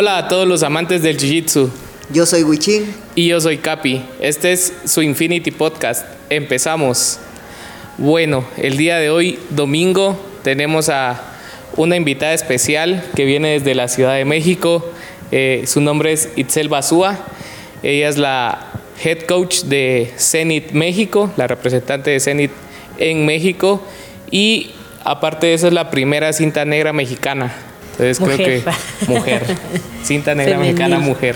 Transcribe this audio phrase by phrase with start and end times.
[0.00, 1.70] Hola a todos los amantes del Jiu-Jitsu.
[2.10, 2.86] Yo soy Wichin.
[3.16, 4.00] Y yo soy Capi.
[4.20, 6.06] Este es su Infinity Podcast.
[6.30, 7.18] Empezamos.
[7.96, 11.20] Bueno, el día de hoy, domingo, tenemos a
[11.74, 14.88] una invitada especial que viene desde la Ciudad de México.
[15.32, 17.18] Eh, su nombre es Itzel Basúa.
[17.82, 18.70] Ella es la
[19.02, 22.52] head coach de Zenit México, la representante de Zenit
[22.98, 23.82] en México.
[24.30, 24.70] Y
[25.02, 27.67] aparte de eso, es la primera cinta negra mexicana.
[27.98, 28.62] Entonces creo que
[29.08, 29.42] mujer,
[30.04, 31.34] cinta negra mexicana, mujer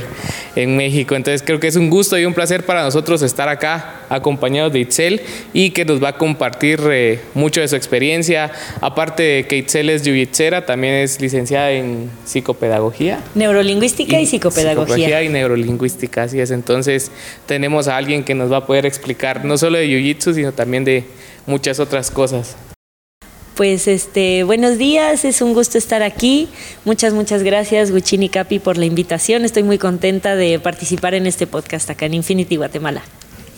[0.55, 1.17] en México.
[1.17, 4.79] Entonces creo que es un gusto y un placer para nosotros estar acá acompañados de
[4.81, 8.53] Itzel y que nos va a compartir eh, mucho de su experiencia.
[8.81, 10.15] Aparte de que Itzel es jiu
[10.65, 13.19] también es licenciada en psicopedagogía.
[13.35, 14.95] Neurolingüística y, psicopedagogía.
[14.95, 16.53] Psicopedagogía y neurolingüística, así es.
[16.53, 17.11] Entonces
[17.47, 20.85] tenemos a alguien que nos va a poder explicar no solo de jiu-jitsu, sino también
[20.85, 21.05] de
[21.45, 22.57] muchas otras cosas.
[23.57, 26.49] Pues este, buenos días, es un gusto estar aquí.
[26.87, 29.45] Muchas, muchas gracias, Guchini Capi, por la invitación.
[29.45, 33.03] Estoy muy contenta de participar en este podcast acá en Infinity Guatemala.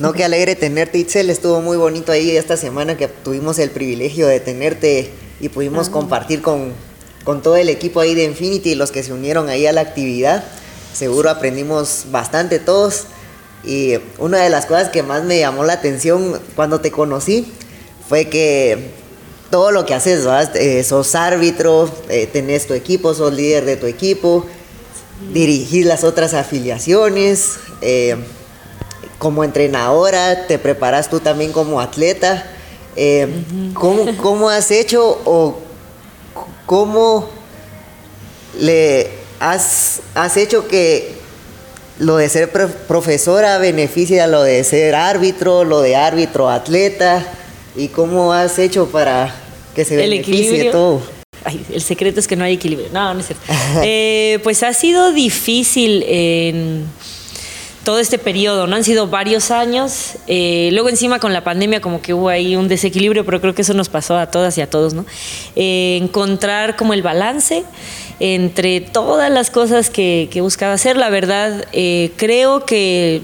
[0.01, 1.31] No, qué alegre tenerte, Itzel.
[1.31, 5.93] Estuvo muy bonito ahí esta semana que tuvimos el privilegio de tenerte y pudimos ah.
[5.93, 6.73] compartir con,
[7.23, 9.83] con todo el equipo ahí de Infinity y los que se unieron ahí a la
[9.83, 10.43] actividad.
[10.93, 13.05] Seguro aprendimos bastante todos.
[13.63, 17.47] Y una de las cosas que más me llamó la atención cuando te conocí
[18.09, 19.04] fue que
[19.55, 23.87] todo lo que haces, eh, sos árbitro, eh, tenés tu equipo, sos líder de tu
[23.87, 24.45] equipo,
[25.33, 28.17] dirigís las otras afiliaciones, eh,
[29.17, 32.51] como entrenadora, te preparas tú también como atleta.
[33.75, 35.57] ¿cómo, has hecho o
[36.67, 37.29] cómo
[38.59, 39.09] le
[39.39, 41.15] has, has hecho que
[42.01, 42.51] lo de ser
[42.89, 47.25] profesora beneficie a lo de ser árbitro, lo de árbitro atleta?
[47.77, 49.44] ¿Y cómo has hecho para
[49.75, 51.03] que se beneficie todo.
[51.73, 52.89] el secreto es que no hay equilibrio.
[52.93, 53.45] No, no es cierto.
[53.83, 56.87] Eh, pues ha sido difícil en
[57.85, 58.77] todo este periodo, ¿no?
[58.77, 60.15] Han sido varios años.
[60.27, 63.63] Eh, luego encima con la pandemia como que hubo ahí un desequilibrio, pero creo que
[63.63, 65.05] eso nos pasó a todas y a todos, ¿no?
[65.57, 67.65] Eh, encontrar como el balance
[68.21, 70.97] entre todas las cosas que, que buscaba hacer.
[70.97, 71.67] La verdad,
[72.17, 73.23] creo que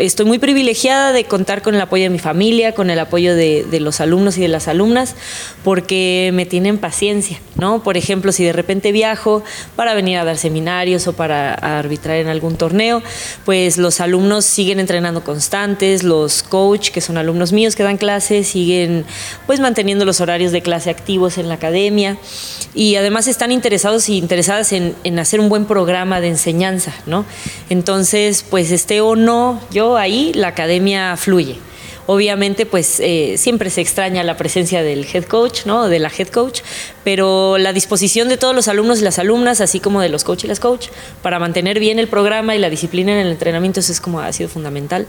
[0.00, 3.66] estoy muy privilegiada de contar con el apoyo de mi familia, con el apoyo de,
[3.80, 5.14] los alumnos y de las alumnas,
[5.62, 7.82] porque me tienen paciencia, ¿no?
[7.82, 9.42] Por ejemplo, si de repente viajo
[9.76, 13.02] para venir a dar seminarios o para arbitrar en algún torneo,
[13.44, 18.48] pues los alumnos siguen entrenando constantes, los coach, que son alumnos míos que dan clases,
[18.48, 19.04] siguen
[19.46, 22.16] pues manteniendo los horarios de clase activos en la academia
[22.74, 27.24] y además están interesados y interesadas en, en hacer un buen programa de enseñanza, ¿no?
[27.68, 31.58] Entonces, pues esté o no yo ahí la academia fluye.
[32.06, 35.88] Obviamente, pues eh, siempre se extraña la presencia del head coach, ¿no?
[35.88, 36.60] De la head coach,
[37.04, 40.42] pero la disposición de todos los alumnos y las alumnas, así como de los coach
[40.42, 40.88] y las coach,
[41.22, 44.32] para mantener bien el programa y la disciplina en el entrenamiento, eso es como ha
[44.32, 45.06] sido fundamental.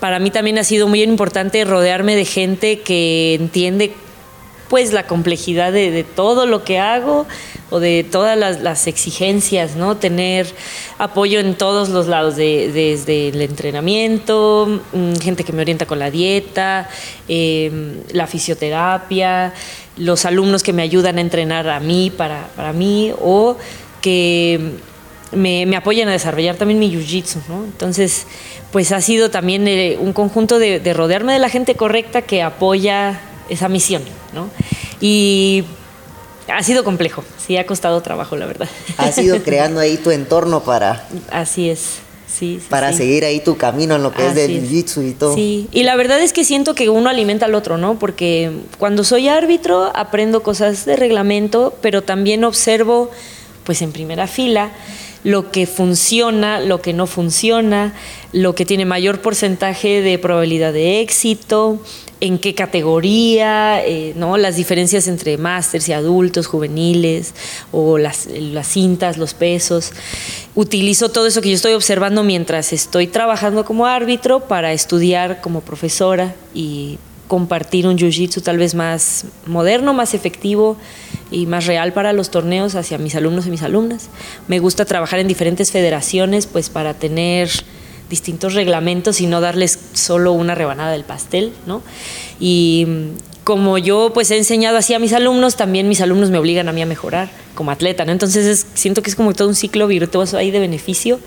[0.00, 3.94] Para mí también ha sido muy importante rodearme de gente que entiende
[4.68, 7.26] pues la complejidad de, todo lo que hago
[7.70, 9.96] o de todas las, exigencias, ¿no?
[9.96, 10.46] Tener
[10.98, 16.10] apoyo en todos los lados, desde el entrenamiento, mm, gente que me orienta con la
[16.10, 16.88] dieta,
[17.28, 19.52] em, la fisioterapia,
[19.96, 23.56] los alumnos que me ayudan a entrenar a mí, para, mí, o
[24.02, 24.74] que
[25.32, 27.64] me, apoyan a desarrollar también mi jiu-jitsu, ¿no?
[27.64, 28.26] Entonces,
[28.72, 32.42] pues ha sido también eh, un conjunto de, de rodearme de la gente correcta que
[32.42, 34.02] apoya esa misión,
[34.34, 34.48] ¿no?
[35.00, 35.64] Y
[36.48, 38.68] ha sido complejo, sí, ha costado trabajo, la verdad.
[38.96, 41.06] Has ido creando ahí tu entorno para...
[41.30, 41.98] Así es.
[42.26, 45.36] Sí, para seguir ahí tu camino en lo que es del jiu-jitsu y todo.
[45.36, 47.96] Sí, y la verdad es que siento que uno alimenta al otro, ¿no?
[47.96, 53.12] Porque cuando soy árbitro aprendo cosas de reglamento, pero también observo,
[53.62, 54.72] pues en primera fila,
[55.24, 57.94] lo que funciona, lo que no funciona,
[58.32, 61.80] lo que tiene mayor porcentaje de probabilidad de éxito,
[62.20, 64.36] en qué categoría, eh, ¿no?
[64.36, 67.34] las diferencias entre másters y adultos, juveniles,
[67.72, 69.92] o las, las cintas, los pesos.
[70.54, 75.62] Utilizo todo eso que yo estoy observando mientras estoy trabajando como árbitro para estudiar como
[75.62, 76.98] profesora y
[77.28, 80.76] compartir un jiu-jitsu tal vez más moderno, más efectivo
[81.30, 84.08] y más real para los torneos hacia mis alumnos y mis alumnas.
[84.48, 87.50] Me gusta trabajar en diferentes federaciones pues para tener
[88.10, 91.82] distintos reglamentos y no darles solo una rebanada del pastel, ¿no?
[92.38, 92.86] Y
[93.42, 96.72] como yo pues he enseñado así a mis alumnos, también mis alumnos me obligan a
[96.72, 98.12] mí a mejorar como atleta, ¿no?
[98.12, 101.18] Entonces siento que es como todo un ciclo virtuoso ahí de beneficio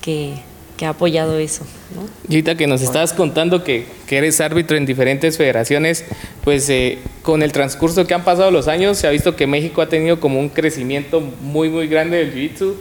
[0.00, 0.34] que,
[0.80, 1.62] que ha apoyado eso.
[1.94, 2.08] ¿no?
[2.26, 6.06] Y ahorita que nos estabas contando que, que eres árbitro en diferentes federaciones,
[6.42, 9.82] pues eh, con el transcurso que han pasado los años se ha visto que México
[9.82, 12.72] ha tenido como un crecimiento muy muy grande del Jiu-Jitsu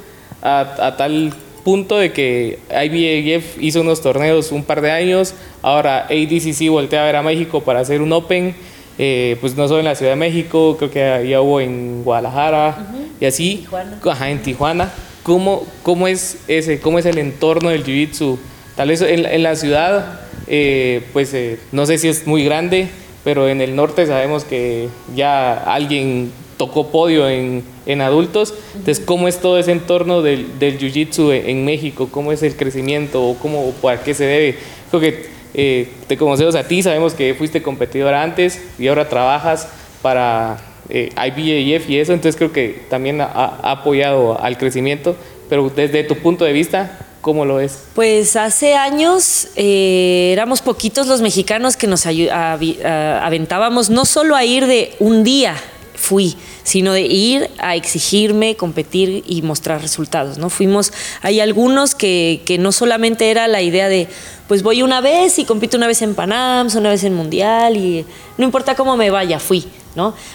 [0.42, 1.34] a, tal
[1.66, 7.06] punto de que IBAF hizo unos torneos un par de años, ahora ADCC voltea a
[7.06, 8.56] ver a México para hacer un Open,
[8.98, 12.78] eh, pues no solo en la Ciudad de México, creo que ya hubo en Guadalajara
[13.20, 13.68] y así,
[14.06, 14.90] Ajá, en Tijuana.
[15.30, 18.40] ¿Cómo, ¿Cómo es ese, cómo es el entorno del Jiu-Jitsu?
[18.76, 22.88] Tal vez en, la ciudad, eh, pues eh, no sé si es muy grande,
[23.24, 28.56] pero en el norte sabemos que ya alguien tocó podio en, en adultos.
[28.74, 32.10] Entonces, ¿cómo es todo ese entorno del, del Jiu-Jitsu en México?
[32.12, 34.58] ¿Cómo es el crecimiento o cómo, a qué se debe?
[34.90, 39.68] Creo que eh, te conocemos a ti, sabemos que fuiste competidora antes y ahora trabajas
[40.02, 40.58] para
[40.90, 45.16] eh, IBAF y eso, entonces creo que también ha, apoyado al crecimiento,
[45.50, 47.84] pero desde tu punto de vista, ¿Cómo lo es?
[47.96, 54.66] Pues hace años eh, éramos poquitos los mexicanos que nos aventábamos no solo a ir
[54.66, 55.58] de un día,
[56.00, 60.38] fui, sino de ir a exigirme, competir y mostrar resultados.
[60.38, 60.50] ¿no?
[60.50, 64.08] Fuimos, hay algunos que, que no solamente era la idea de,
[64.48, 68.06] pues voy una vez y compito una vez en Panams, una vez en Mundial y
[68.38, 69.68] no importa cómo me vaya, fui.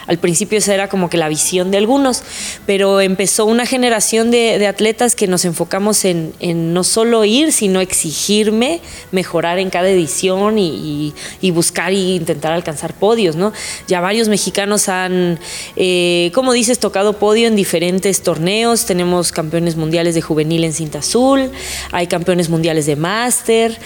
[0.06, 2.22] Al principio esa era como que la visión de algunos,
[2.66, 6.34] pero empezó una generación de, atletas que nos enfocamos en,
[6.74, 8.80] no solo ir, sino exigirme,
[9.12, 11.14] mejorar en cada edición y,
[11.54, 13.52] buscar e intentar alcanzar podios, ¿no?
[13.86, 15.38] Ya varios mexicanos han,
[15.76, 20.98] eh, como dices, tocado podio en diferentes torneos, tenemos campeones mundiales de juvenil en cinta
[20.98, 21.52] azul,
[21.92, 23.78] hay campeones mundiales de máster,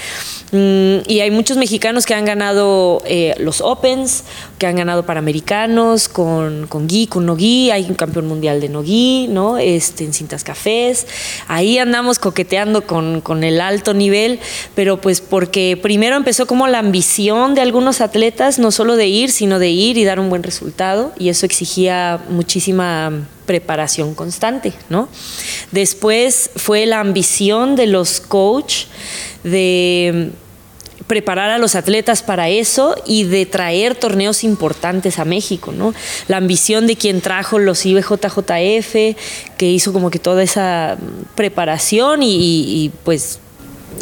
[0.52, 4.24] mm, y hay muchos mexicanos que han ganado eh, los Opens,
[4.58, 5.57] que han ganado Panamericanos,
[6.12, 9.58] con, con Gui, con Nogui, hay un campeón mundial de Nogui, ¿no?
[9.58, 11.06] Este, en cintas cafés.
[11.48, 14.38] Ahí andamos coqueteando con, con el alto nivel,
[14.74, 19.30] pero pues porque primero empezó como la ambición de algunos atletas, no solo de ir,
[19.30, 25.08] sino de ir y dar un buen resultado, y eso exigía muchísima preparación constante, ¿no?
[25.72, 28.84] Después fue la ambición de los coach
[29.42, 30.30] de
[31.08, 35.94] preparar a los atletas para eso y de traer torneos importantes a México, ¿no?
[36.28, 39.16] La ambición de quien trajo los IBJJF,
[39.56, 40.96] que hizo como que toda esa
[41.34, 43.40] preparación y, pues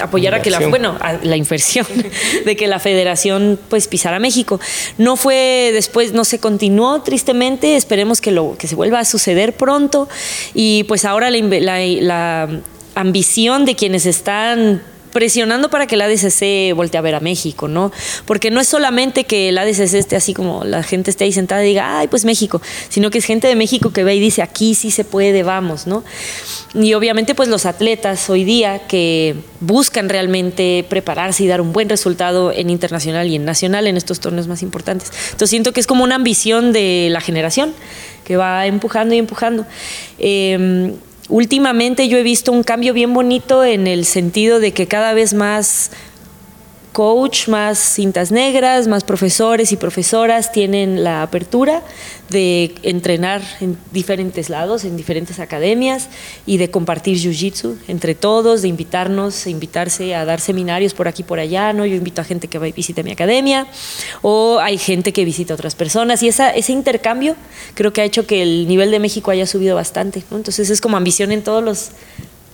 [0.01, 1.87] apoyar a que la bueno la inversión
[2.45, 4.61] de que la federación pues pisara México.
[4.99, 7.77] No fue después no se continuó tristemente.
[7.77, 10.09] Esperemos que lo que se vuelva a suceder pronto.
[10.53, 12.61] Y pues ahora la, la
[12.95, 14.83] ambición de quienes están
[15.17, 17.91] presionando para que el ADCC voltee a ver a México, ¿no?
[18.27, 21.65] Porque no es solamente que el ADCC esté así como la gente esté ahí sentada
[21.65, 22.61] y diga, ay, pues México,
[22.91, 25.87] sino que es gente de México que ve y dice, aquí sí se puede, vamos,
[25.87, 26.05] ¿no?
[26.75, 31.89] Y obviamente pues los atletas hoy día que buscan realmente prepararse y dar un buen
[31.89, 35.11] resultado en internacional y en nacional en estos torneos más importantes.
[35.29, 37.73] Entonces siento que es como una ambición de la generación
[38.27, 39.65] que va empujando y empujando.
[40.19, 40.93] Eh,
[41.29, 45.35] últimamente yo he visto un cambio bien bonito en el sentido de que cada vez
[45.35, 45.91] más
[46.97, 51.83] coach, más cintas negras, más profesores y profesoras tienen la apertura
[52.31, 56.09] de entrenar en diferentes lados, en diferentes academias
[56.47, 61.39] y de compartir jiu-jitsu entre todos, de invitarnos, invitarse a dar seminarios por aquí por
[61.39, 61.85] allá, ¿no?
[61.85, 63.67] Yo invito a gente que visite mi academia
[64.23, 67.37] o hay gente que visita a otras personas y ese intercambio
[67.75, 70.97] creo que ha hecho que el nivel de México haya subido bastante, Entonces es como
[70.97, 71.91] ambición en todos los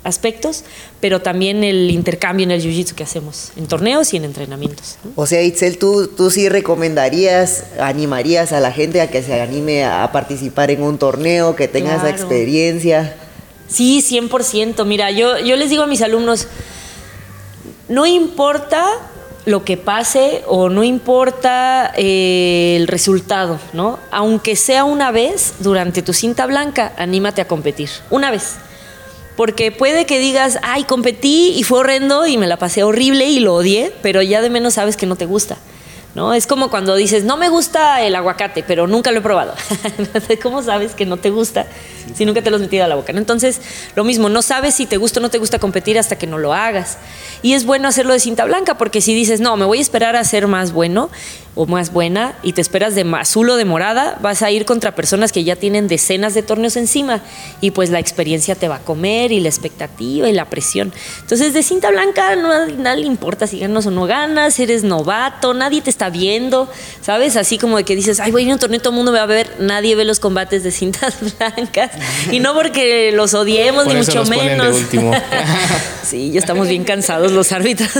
[0.05, 0.65] aspectos,
[1.01, 4.99] pero también el intercambio en el jiu-jitsu que hacemos en torneos y en entrenamientos.
[5.17, 9.85] O sea, Itzel, ¿tú, tú sí recomendarías, animarías a la gente a que se anime
[9.85, 13.17] a participar en un torneo, que tenga esa experiencia?
[13.69, 14.85] Sí, 100%.
[14.85, 16.49] Mira, yo, yo les digo a mis alumnos,
[17.89, 18.87] no importa
[19.45, 23.99] lo que pase o no importa eh, el resultado, ¿no?
[24.11, 27.91] Aunque sea una vez durante tu cinta blanca, anímate a competir.
[28.11, 28.57] Una vez
[29.43, 33.41] porque puede que digas, ay, competí y fue horrendo y me la pasé horrible y
[33.41, 35.59] lo odié, pero ya de menos sabes que no te gusta.
[36.15, 36.35] ¿No?
[36.35, 39.55] Es como cuando dices, no me gusta el aguacate, pero nunca lo he probado.
[40.43, 41.67] ¿Cómo sabes que no te gusta
[42.15, 43.13] si nunca te lo has metido a la boca?
[43.13, 43.63] Entonces,
[43.97, 46.37] lo mismo, no sabes si te gusta o no te gusta competir hasta que no
[46.37, 46.99] lo hagas.
[47.41, 50.17] Y es bueno hacerlo de cinta blanca, porque si dices, no, me voy a esperar
[50.17, 51.09] a ser más bueno,
[51.55, 54.95] o más buena y te esperas de azul o de morada, vas a ir contra
[54.95, 57.21] personas que ya tienen decenas de torneos encima
[57.61, 60.93] y pues la experiencia te va a comer y la expectativa y la presión.
[61.21, 65.53] Entonces de cinta blanca no, nadie le importa si ganas o no ganas, eres novato,
[65.53, 67.37] nadie te está viendo, ¿sabes?
[67.37, 69.13] Así como de que dices, ay, voy a ir a un torneo, todo el mundo
[69.13, 71.91] me va a ver, nadie ve los combates de cintas blancas
[72.31, 74.77] y no porque los odiemos ni mucho menos.
[76.05, 77.91] sí, ya estamos bien cansados los árbitros,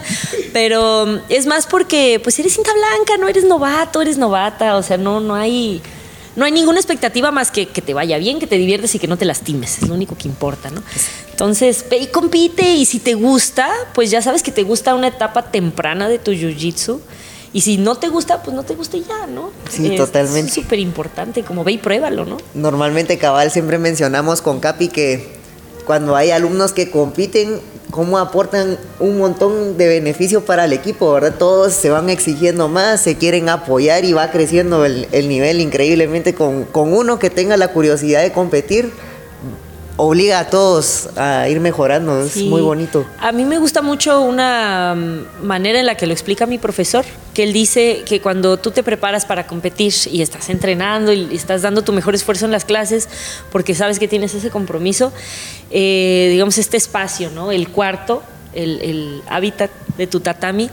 [0.52, 4.96] pero es más porque pues eres cinta blanca no eres novato, eres novata, o sea,
[4.96, 5.82] no, no hay
[6.34, 9.06] no hay ninguna expectativa más que que te vaya bien, que te diviertes y que
[9.06, 9.82] no te lastimes.
[9.82, 10.82] Es lo único que importa, ¿no?
[11.42, 15.08] Entonces, ve y compite y si te gusta, pues ya sabes que te gusta una
[15.08, 17.00] etapa temprana de tu jiu-jitsu.
[17.54, 19.50] Y si no te gusta, pues no te gusta y ya, ¿no?
[19.70, 20.50] Sí, Es totalmente.
[20.50, 22.38] súper importante, como ve y pruébalo, ¿no?
[22.54, 25.34] Normalmente, cabal, siempre mencionamos con Capi que
[25.86, 31.34] cuando hay alumnos que compiten, cómo aportan un montón de beneficio para el equipo, ¿verdad?
[31.38, 36.34] Todos se van exigiendo más, se quieren apoyar y va creciendo el, el nivel increíblemente
[36.34, 38.90] con, con uno que tenga la curiosidad de competir.
[39.98, 42.48] Obliga a todos a ir mejorando, es Sí.
[42.48, 43.04] muy bonito.
[43.20, 47.04] A mí me gusta mucho una mm, manera en la que lo explica mi profesor,
[47.34, 51.60] que él dice que cuando tú te preparas para competir y estás entrenando y estás
[51.60, 53.06] dando tu mejor esfuerzo en las clases,
[53.52, 55.12] porque sabes que tienes ese compromiso,
[55.70, 57.52] eh, digamos, este espacio, ¿no?
[57.52, 58.22] El cuarto,
[58.54, 60.70] el, el hábitat de tu tatami,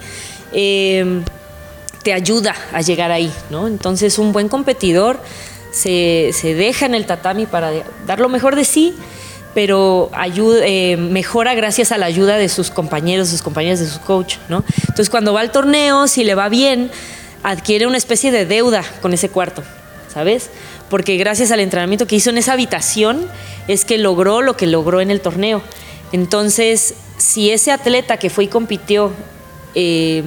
[0.54, 1.22] eh,
[2.04, 3.68] te ayuda a llegar ahí, ¿no?
[3.68, 5.20] Entonces un buen competidor
[5.72, 7.72] se, se deja en el tatami para
[8.06, 8.96] dar lo mejor de sí,
[9.54, 14.00] pero ayuda, eh, mejora gracias a la ayuda de sus compañeros, sus compañeras de su
[14.02, 14.64] coach, ¿no?
[14.82, 16.92] Entonces cuando va al torneo, si le va bien,
[17.44, 19.64] adquiere una especie de deuda con ese cuarto,
[20.14, 20.50] ¿sabes?
[20.90, 23.28] Porque gracias al entrenamiento que hizo en esa habitación
[23.68, 25.62] es que logró lo que logró en el torneo.
[26.12, 29.12] Entonces, si ese atleta que fue y compitió
[29.76, 30.24] eh,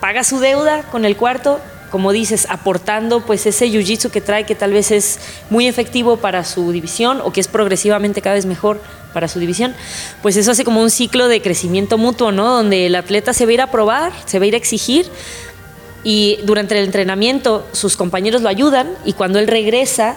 [0.00, 4.54] paga su deuda con el cuarto, como dices, aportando pues ese jiu-jitsu que trae que
[4.54, 5.18] tal vez es
[5.50, 8.80] muy efectivo para su división o que es progresivamente cada vez mejor
[9.12, 9.74] para su división,
[10.22, 12.56] pues eso hace como un ciclo de crecimiento mutuo, ¿no?
[12.56, 15.06] Donde el atleta se va a ir a probar, se va a ir a exigir
[16.04, 20.16] y durante el entrenamiento sus compañeros lo ayudan y cuando él regresa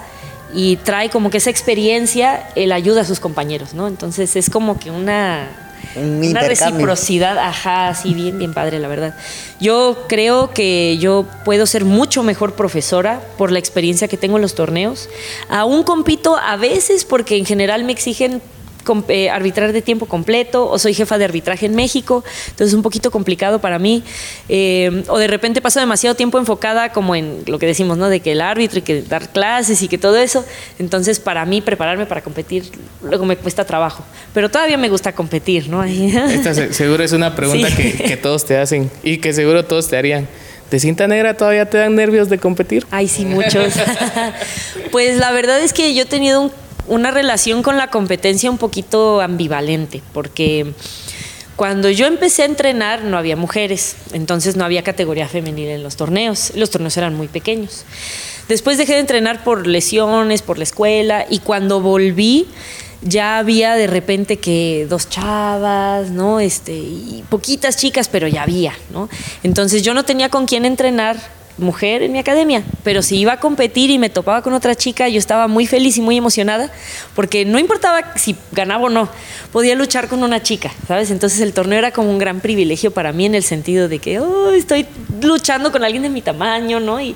[0.53, 3.87] y trae como que esa experiencia, él ayuda a sus compañeros, ¿no?
[3.87, 5.47] Entonces es como que una,
[5.95, 9.15] Un una reciprocidad, ajá, sí, bien, bien padre, la verdad.
[9.59, 14.41] Yo creo que yo puedo ser mucho mejor profesora por la experiencia que tengo en
[14.41, 15.09] los torneos.
[15.49, 18.41] Aún compito a veces porque en general me exigen
[19.09, 22.81] eh, arbitrar de tiempo completo o soy jefa de arbitraje en México, entonces es un
[22.81, 24.03] poquito complicado para mí.
[24.47, 28.09] Eh, o de repente paso demasiado tiempo enfocada como en lo que decimos, ¿no?
[28.09, 30.45] De que el árbitro y que dar clases y que todo eso.
[30.79, 32.63] Entonces para mí prepararme para competir
[33.03, 34.03] luego me cuesta trabajo.
[34.33, 35.83] Pero todavía me gusta competir, ¿no?
[35.83, 37.75] Esta se- seguro es una pregunta Sí.
[37.75, 40.27] que, que todos te hacen y que seguro todos te harían.
[40.71, 42.85] ¿De cinta negra todavía te dan nervios de competir?
[42.91, 43.73] Ay, sí, muchos.
[44.91, 46.51] pues la verdad es que yo he tenido un-
[46.89, 50.73] una relación con la competencia un poquito ambivalente, porque
[51.55, 55.95] cuando yo empecé a entrenar no había mujeres, entonces no había categoría femenil en los
[55.95, 57.85] torneos, los torneos eran muy pequeños.
[58.47, 62.47] Después dejé de entrenar por lesiones, por la escuela, y cuando volví
[63.01, 66.39] ya había de repente que dos chavas, ¿no?
[66.39, 69.09] Este, y poquitas chicas, pero ya había, ¿no?
[69.43, 71.17] Entonces yo no tenía con quién entrenar
[71.59, 75.07] mujer en mi academia, pero si iba a competir y me topaba con otra chica,
[75.09, 76.71] yo estaba muy feliz y muy emocionada,
[77.15, 79.09] porque no importaba si ganaba o no,
[79.51, 81.11] podía luchar con una chica, ¿sabes?
[81.11, 84.19] Entonces el torneo era como un gran privilegio para mí en el sentido de que
[84.19, 84.87] oh, estoy
[85.21, 86.99] luchando con alguien de mi tamaño, ¿no?
[86.99, 87.15] Y,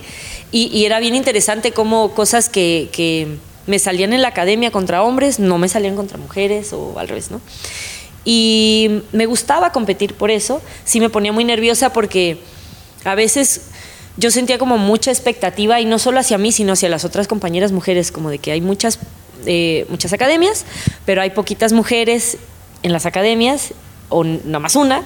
[0.52, 5.04] y, y era bien interesante cómo cosas que, que me salían en la academia contra
[5.04, 7.42] hombres no me salían contra mujeres o al revés, ¿no?
[8.26, 12.38] Y me gustaba competir por eso, sí me ponía muy nerviosa porque
[13.04, 13.64] a veces
[14.18, 17.72] yo sentía como mucha expectativa y no solo hacia mí, sino hacia las otras compañeras
[17.72, 19.00] mujeres, como de que hay muchas,
[19.46, 20.66] eh, muchas academias,
[21.06, 22.38] pero hay poquitas mujeres
[22.84, 23.74] en las academias,
[24.10, 25.04] o nada más una,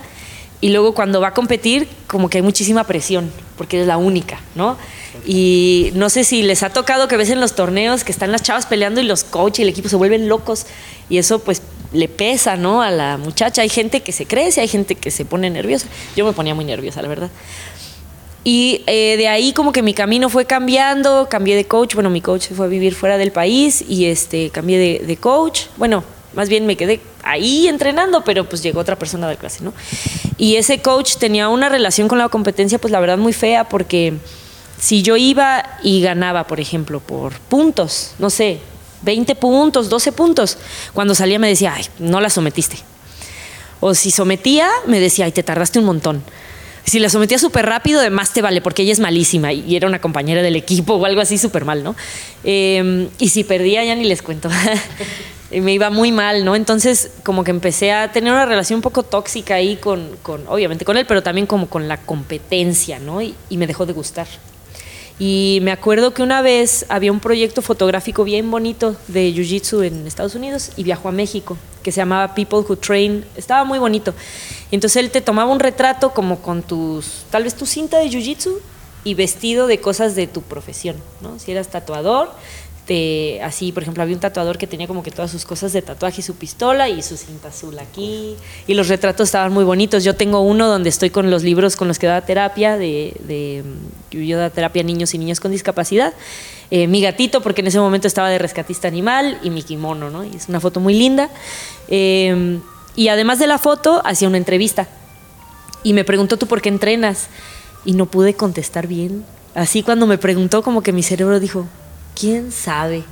[0.59, 4.39] y luego cuando va a competir, como que hay muchísima presión, porque es la única,
[4.55, 4.77] ¿no?
[5.25, 8.41] Y no sé si les ha tocado que ves en los torneos que están las
[8.41, 10.65] chavas peleando y los coaches y el equipo se vuelven locos,
[11.09, 11.61] y eso pues
[11.93, 12.81] le pesa, ¿no?
[12.81, 13.61] A la muchacha.
[13.61, 15.87] Hay gente que se crece, hay gente que se pone nerviosa.
[16.15, 17.29] Yo me ponía muy nerviosa, la verdad.
[18.49, 22.21] Y eh, de ahí como que mi camino fue cambiando, cambié de coach, bueno, mi
[22.21, 26.05] coach se fue a vivir fuera del país y este, cambié de, de coach, bueno,
[26.33, 29.73] más bien me quedé ahí entrenando, pero pues llegó otra persona dar clase, ¿no?
[30.37, 34.13] Y ese coach tenía una relación con la competencia, pues la verdad muy fea, porque
[34.79, 38.61] si yo iba y ganaba, por ejemplo, por puntos, no sé,
[39.01, 40.57] 20 puntos, 12 puntos,
[40.93, 42.77] cuando salía me decía, ay, no la sometiste.
[43.81, 46.23] O si sometía, me decía, ay, te tardaste un montón.
[46.87, 49.87] Si la sometía súper rápido, de más te vale, porque ella es malísima y era
[49.87, 51.97] una compañera del equipo o algo así súper mal, ¿no?
[52.45, 54.49] Eh, y si perdía, ya ni les cuento.
[55.51, 56.55] Me iba muy mal, ¿no?
[56.55, 60.17] Entonces, como que empecé a tener una relación un poco tóxica ahí con,
[60.47, 63.21] obviamente con él, pero también como con la competencia, ¿no?
[63.21, 64.27] Y me dejó de gustar.
[65.19, 70.05] Y me acuerdo que una vez había un proyecto fotográfico bien bonito de Jiu-Jitsu en
[70.05, 73.25] Estados Unidos y viajó a México, que se llamaba People Who Train.
[73.35, 74.13] Estaba muy bonito.
[74.71, 78.59] Entonces él te tomaba un retrato como con tus, tal vez tu cinta de Jiu-Jitsu
[79.03, 81.39] y vestido de cosas de tu profesión, ¿no?
[81.39, 82.29] Si eras tatuador,
[82.87, 85.81] te, así, por ejemplo, había un tatuador que tenía como que todas sus cosas de
[85.81, 90.03] tatuaje y su pistola y su cinta azul aquí, y los retratos estaban muy bonitos.
[90.03, 93.63] Yo tengo uno donde estoy con los libros con los que daba terapia, de, de
[94.09, 96.13] yo daba terapia a niños y niñas con discapacidad.
[96.71, 100.23] Eh, mi gatito, porque en ese momento estaba de rescatista animal, y mi kimono, ¿no?
[100.23, 101.29] Y es una foto muy linda.
[101.89, 102.59] Eh,
[102.95, 104.87] y además de la foto, hacía una entrevista.
[105.83, 107.27] Y me preguntó, ¿tú por qué entrenas?
[107.85, 109.23] Y no pude contestar bien.
[109.53, 111.67] Así cuando me preguntó, como que mi cerebro dijo,
[112.17, 113.03] ¿quién sabe?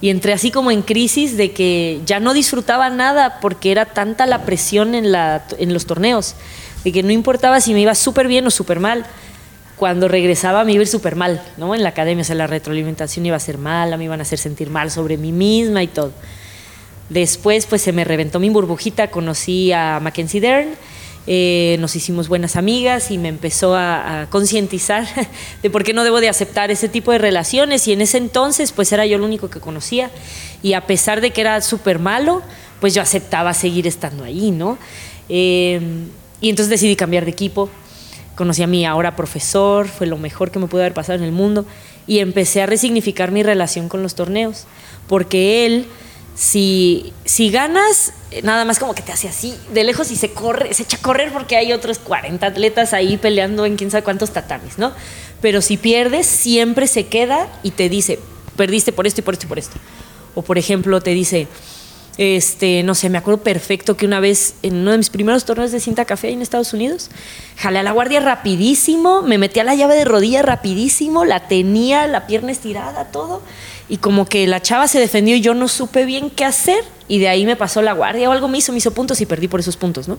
[0.00, 4.26] Y entré así como en crisis de que ya no disfrutaba nada porque era tanta
[4.26, 6.34] la presión en, la, en los torneos,
[6.84, 9.04] de que no importaba si me iba súper bien o súper mal.
[9.76, 11.74] Cuando regresaba me iba a súper mal, ¿no?
[11.74, 14.38] En la academia, o sea, la retroalimentación iba a ser mala, me iban a hacer
[14.38, 16.12] sentir mal sobre mí misma y todo.
[17.08, 20.68] Después, pues se me reventó mi burbujita, conocí a Mackenzie Dern,
[21.30, 25.06] eh, nos hicimos buenas amigas y me empezó a, a concientizar
[25.62, 27.86] de por qué no debo de aceptar ese tipo de relaciones.
[27.86, 30.10] Y en ese entonces pues era yo el único que conocía.
[30.62, 32.42] Y a pesar de que era súper malo,
[32.80, 34.78] pues yo aceptaba seguir estando ahí, ¿no?
[35.28, 35.80] Eh,
[36.40, 37.68] y entonces decidí cambiar de equipo,
[38.34, 41.32] conocí a mi ahora profesor, fue lo mejor que me pudo haber pasado en el
[41.32, 41.66] mundo.
[42.06, 44.64] Y empecé a resignificar mi relación con los torneos,
[45.08, 45.88] porque él
[46.38, 48.12] si, si ganas,
[48.44, 51.00] nada más como que te hace así de lejos y se corre, se echa a
[51.00, 54.92] correr porque hay otros 40 atletas ahí peleando en quién sabe cuántos tatamis, ¿no?
[55.42, 58.20] Pero si pierdes, siempre se queda y te dice,
[58.56, 59.78] perdiste por esto y por esto y por esto.
[60.36, 61.48] O por ejemplo, te dice,
[62.18, 65.72] este, no sé, me acuerdo perfecto que una vez en uno de mis primeros torneos
[65.72, 67.10] de cinta café en Estados Unidos,
[67.56, 72.06] jalé a la guardia rapidísimo, me metí a la llave de rodilla rapidísimo, la tenía,
[72.06, 73.42] la pierna estirada, todo
[73.88, 77.18] y como que la chava se defendió y yo no supe bien qué hacer y
[77.18, 79.48] de ahí me pasó la guardia o algo me hizo, me hizo puntos y perdí
[79.48, 80.18] por esos puntos, ¿no?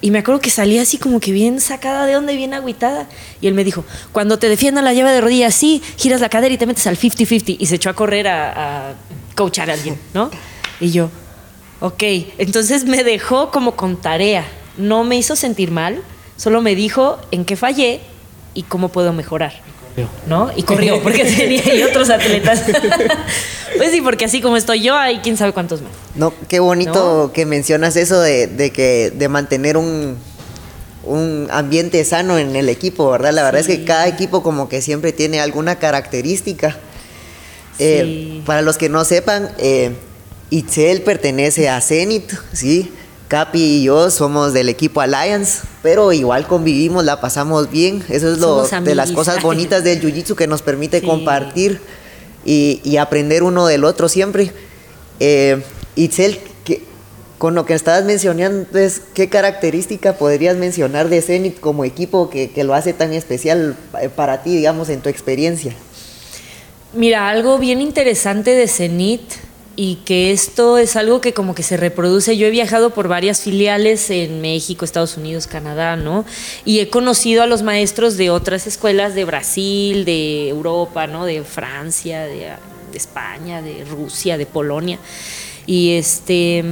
[0.00, 3.08] Y me acuerdo que salí así como que bien sacada de onda y bien agüitada.
[3.40, 6.52] Y él me dijo, cuando te defiendan la llave de rodilla así, giras la cadera
[6.52, 7.56] y te metes al 50-50.
[7.58, 8.94] Y se echó a correr a, a
[9.34, 10.30] coachar a alguien, ¿no?
[10.78, 11.10] Y yo,
[11.80, 12.02] ok.
[12.36, 14.44] Entonces me dejó como con tarea.
[14.76, 16.02] No me hizo sentir mal,
[16.36, 18.02] solo me dijo en qué fallé
[18.52, 19.54] y cómo puedo mejorar.
[20.26, 20.50] ¿No?
[20.56, 22.62] Y corrió, porque tenía ahí otros atletas.
[23.76, 25.90] pues sí, porque así como estoy yo, hay quién sabe cuántos más.
[26.14, 27.32] No, qué bonito ¿No?
[27.32, 30.16] que mencionas eso de, de que de mantener un,
[31.04, 33.32] un ambiente sano en el equipo, ¿verdad?
[33.32, 36.76] La verdad es que cada equipo como que siempre tiene alguna característica.
[37.78, 38.42] Eh, Sí.
[38.46, 39.90] para los que no sepan, eh,
[40.50, 42.92] Itzel pertenece a Zenit, ¿sí?
[43.34, 48.04] Capi y yo somos del equipo Alliance, pero igual convivimos, la pasamos bien.
[48.08, 51.06] Eso es lo de las cosas bonitas del Jiu-Jitsu que nos permite Sí.
[51.06, 51.80] compartir
[52.44, 54.52] y, y aprender uno del otro siempre.
[55.18, 55.64] Eh,
[55.96, 56.84] Itzel, ¿qué-
[57.38, 62.52] con lo que estabas mencionando, es, ¿qué característica podrías mencionar de Zenit como equipo que,
[62.52, 65.74] que lo hace tan especial eh, para ti, digamos, en tu experiencia?
[66.92, 69.22] Mira, algo bien interesante de Zenit
[69.76, 72.36] y que esto es algo que como que se reproduce.
[72.36, 76.24] Yo he viajado por varias filiales en México, Estados Unidos, Canadá, ¿no?
[76.64, 81.24] Y he conocido a los maestros de otras escuelas de Brasil, de Europa, ¿no?
[81.24, 82.52] De Francia, de,
[82.92, 84.98] de España, de Rusia, de Polonia.
[85.66, 86.62] Y este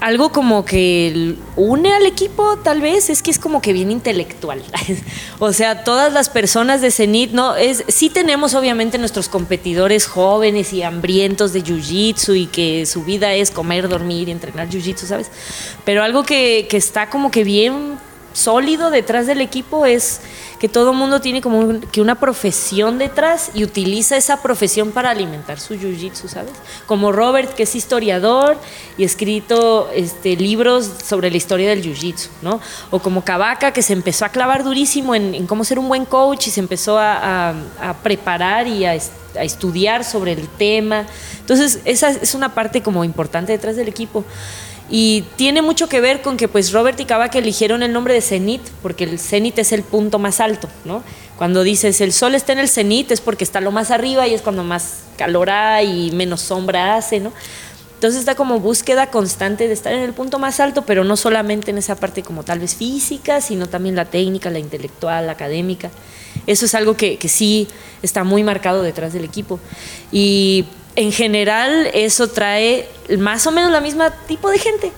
[0.00, 4.62] algo como que une al equipo, tal vez, es que es como que bien intelectual.
[5.38, 10.72] o sea, todas las personas de Zenit, no, es, sí tenemos obviamente nuestros competidores jóvenes
[10.72, 15.30] y hambrientos de jiu-jitsu y que su vida es comer, dormir y entrenar jiu-jitsu, ¿sabes?
[15.84, 17.98] Pero algo que, que está como que bien
[18.32, 20.20] sólido detrás del equipo es
[20.58, 25.10] que todo mundo tiene como un- que una profesión detrás y utiliza esa profesión para
[25.10, 26.52] alimentar su jiu-jitsu, ¿sabes?
[26.86, 28.56] Como Robert, que es historiador
[28.96, 32.60] y ha escrito este, libros sobre la historia del jiu-jitsu, ¿no?
[32.90, 36.04] O como Cavaca, que se empezó a clavar durísimo en, en cómo ser un buen
[36.04, 37.54] coach y se empezó a, a-
[37.90, 41.06] a preparar y a, a estudiar sobre el tema.
[41.40, 44.24] Entonces, esa es una parte como importante detrás del equipo.
[44.90, 48.22] Y tiene mucho que ver con que pues Robert y Cavaca eligieron el nombre de
[48.22, 51.02] cenit, porque el cenit es el punto más alto, ¿no?
[51.36, 54.34] Cuando dices el sol está en el cenit es porque está lo más arriba y
[54.34, 57.32] es cuando más calor hay y menos sombra hace, ¿no?
[57.94, 61.72] Entonces está como búsqueda constante de estar en el punto más alto, pero no solamente
[61.72, 65.90] en esa parte como tal vez física, sino también la técnica, la intelectual, la académica.
[66.46, 67.66] Eso es algo que, que sí
[68.00, 69.58] está muy marcado detrás del equipo.
[70.12, 70.66] Y
[70.98, 74.92] en general eso trae más o menos la misma tipo de gente.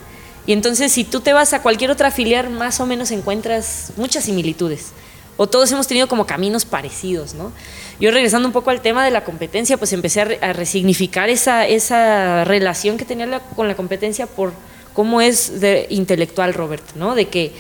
[0.47, 4.25] Y entonces si tú te vas a cualquier otra filial, más o menos encuentras muchas
[4.25, 4.93] similitudes.
[5.37, 7.53] O todos hemos tenido como caminos parecidos, ¿no?
[8.01, 11.29] Yo regresando un poco al tema de la competencia, pues empecé a, re- a resignificar
[11.31, 14.53] esa, esa relación que tenía con la competencia por
[14.95, 17.15] cómo es de intelectual Robert, ¿no?
[17.15, 17.53] De que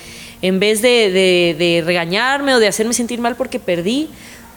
[0.42, 4.08] En vez de, de- de regañarme o de hacerme sentir mal porque perdí,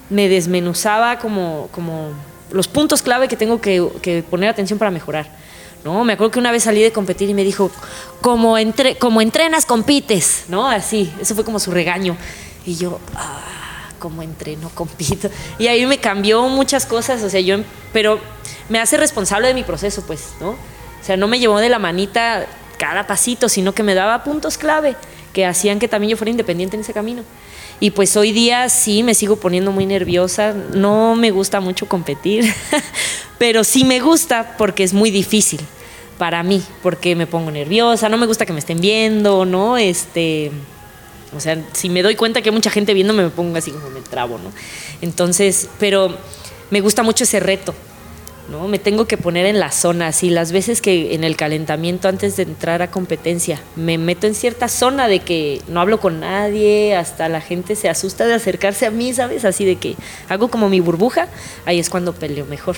[0.09, 2.11] me desmenuzaba como, como
[2.53, 5.27] los puntos clave que tengo que, poner atención para mejorar.
[5.83, 6.05] ¿no?
[6.05, 7.69] Me acuerdo que una vez salí de competir y me dijo,
[8.21, 10.69] como, entre, como entrenas, compites, ¿no?
[10.69, 12.15] Así, eso fue como su regaño.
[12.65, 15.29] Y yo, ah, como entreno, compito.
[15.59, 17.57] Y ahí me cambió muchas cosas, o sea, yo,
[17.91, 18.19] pero
[18.69, 20.51] me hace responsable de mi proceso, pues, ¿no?
[20.51, 22.45] O sea, no me llevó de la manita
[22.77, 24.95] cada pasito, sino que me daba puntos clave
[25.33, 27.23] que hacían que también yo fuera independiente en ese camino.
[27.79, 32.45] Y pues hoy día sí me sigo poniendo muy nerviosa, no me gusta mucho competir,
[33.37, 35.59] pero sí me gusta porque es muy difícil
[36.17, 39.77] para mí, porque me pongo nerviosa, no me gusta que me estén viendo, ¿no?
[39.77, 40.51] Este,
[41.35, 43.89] o sea, si me doy cuenta que hay mucha gente viéndome, me pongo así como
[43.89, 44.51] me trabo, ¿no?
[45.01, 46.15] Entonces, pero
[46.69, 47.73] me gusta mucho ese reto,
[48.49, 48.67] ¿no?
[48.67, 52.35] Me tengo que poner en la zona, así las veces que en el calentamiento antes
[52.35, 56.95] de entrar a competencia me meto en cierta zona de que no hablo con nadie,
[56.95, 59.45] hasta la gente se asusta de acercarse a mí, ¿sabes?
[59.45, 59.95] Así de que
[60.29, 61.27] hago como mi burbuja,
[61.65, 62.75] ahí es cuando peleo mejor.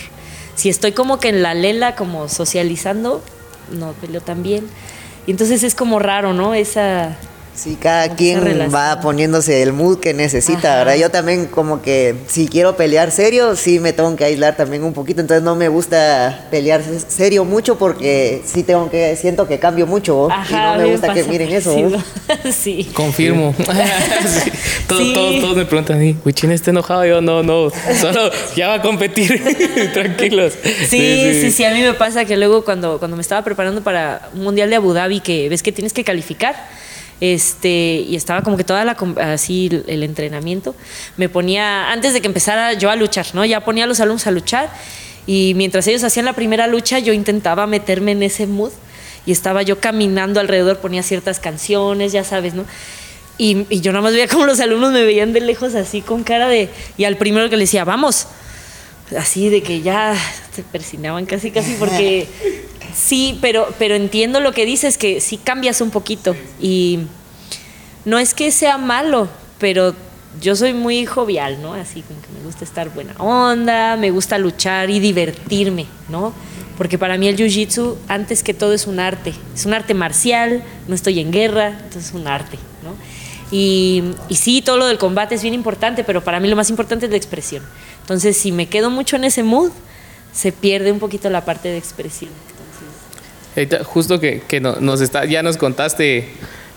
[0.56, 3.22] Si estoy como que en la lela, como socializando,
[3.72, 4.68] no peleo tan bien.
[5.28, 6.54] Y entonces es como raro, ¿no?
[6.54, 7.18] Esa...
[7.56, 8.76] Sí, cada quien relación.
[8.76, 10.78] va poniéndose el mood que necesita, Ajá.
[10.84, 10.96] ¿verdad?
[10.98, 14.94] Yo también como que si quiero pelear serio, sí me tengo que aislar también un
[14.94, 19.88] poquito, entonces no me gusta pelear serio mucho porque sí tengo que, siento que cambio
[19.88, 20.30] mucho ¿oh?
[20.30, 21.74] y Ajá, no me gusta que miren eso.
[21.74, 22.04] parecido.
[22.54, 22.90] sí.
[22.94, 23.56] Confirmo.
[23.66, 24.52] Sí.
[24.88, 25.14] Todo- Sí.
[25.14, 27.06] Todos, todos me preguntan, ¿y Huichín está enojado?
[27.06, 29.42] Yo, no, no, solo ya va a competir.
[29.94, 30.54] Tranquilos.
[30.90, 34.30] Sí, sí, sí, a mí me pasa que luego cuando, cuando me estaba preparando para
[34.34, 36.56] un mundial de Abu Dhabi, que ves que tienes que calificar,
[37.22, 40.76] este, y estaba como que toda la, así el, entrenamiento,
[41.18, 43.46] me ponía, antes de que empezara yo a luchar, ¿no?
[43.46, 44.70] Ya ponía a los alumnos a luchar,
[45.28, 48.72] y mientras ellos hacían la primera lucha, yo intentaba meterme en ese mood,
[49.26, 52.66] y estaba yo caminando alrededor, ponía ciertas canciones, ya sabes, ¿no?
[53.38, 56.24] Y, y yo nada más veía como los alumnos me veían de lejos así con
[56.24, 56.70] cara de...
[56.98, 58.28] Y al primero que le decía, vamos,
[59.18, 60.16] así de que ya
[60.54, 62.28] se persinaban casi, casi, porque
[62.96, 66.36] sí, pero, pero entiendo lo que dices, que sí cambias un poquito.
[66.62, 67.00] Y
[68.06, 69.28] no es que sea malo,
[69.60, 69.94] pero
[70.42, 71.74] yo soy muy jovial, ¿no?
[71.74, 76.34] Así como que me gusta estar buena onda, me gusta luchar y divertirme, ¿no?
[76.78, 79.34] Porque para mí el jiu-jitsu, antes que todo, es un arte.
[79.54, 82.96] Es un arte marcial, no estoy en guerra, entonces es un arte, ¿no?
[83.52, 86.70] Y, y sí, todo lo del combate es bien importante, pero para mí lo más
[86.70, 87.64] importante es la expresión.
[88.02, 89.72] Entonces, si me quedo mucho en ese mood,
[90.34, 92.32] se pierde un poquito la parte de expresión.
[93.86, 96.26] Justo que, que no- nos está, ya nos contaste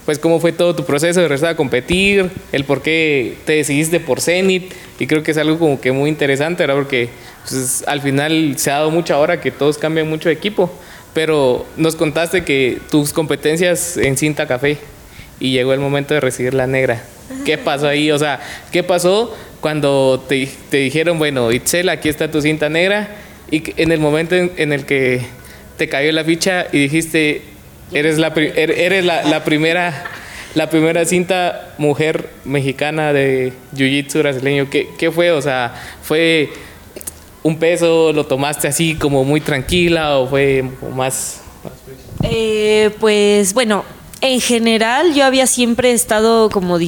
[0.05, 4.01] pues cómo fue todo tu proceso de regresar a competir, el por qué te decidiste
[4.01, 6.77] por Zenit y creo que es algo como que muy interesante, ¿verdad?
[6.77, 7.11] Porque
[7.47, 10.71] pues, al final se ha dado mucha hora que todos cambian mucho de equipo,
[11.13, 14.79] pero nos contaste que tus competencias en cinta café
[15.41, 17.05] y llegó el momento de recibir la negra.
[17.45, 18.11] ¿Qué pasó ahí?
[18.11, 18.41] O sea,
[18.73, 23.17] ¿qué pasó cuando te, te dijeron, bueno, Itzel, aquí está tu cinta negra
[23.51, 25.21] y en el momento en, en el que
[25.79, 27.41] te cayó la ficha y dijiste,
[27.93, 30.05] eres la, er- eres la, la primera
[30.55, 34.69] la primera cinta mujer mexicana de jiu-jitsu brasileño?
[34.71, 35.31] ¿Qué, ¿Qué fue?
[35.31, 36.49] O sea, ¿fue
[37.43, 38.13] un peso?
[38.13, 40.65] ¿Lo tomaste así como muy tranquila o fue
[40.95, 41.43] más...
[42.25, 43.85] Eh, pues bueno,
[44.21, 46.79] en general yo había siempre estado como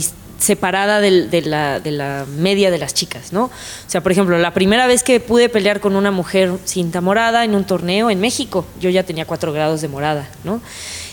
[0.40, 3.44] separada de, la, media de las chicas, ¿no?
[3.44, 3.50] O
[3.86, 7.54] sea, por ejemplo, la primera vez que pude pelear con una mujer cinta morada en
[7.54, 10.60] un torneo en México, yo ya tenía cuatro grados de morada, ¿no?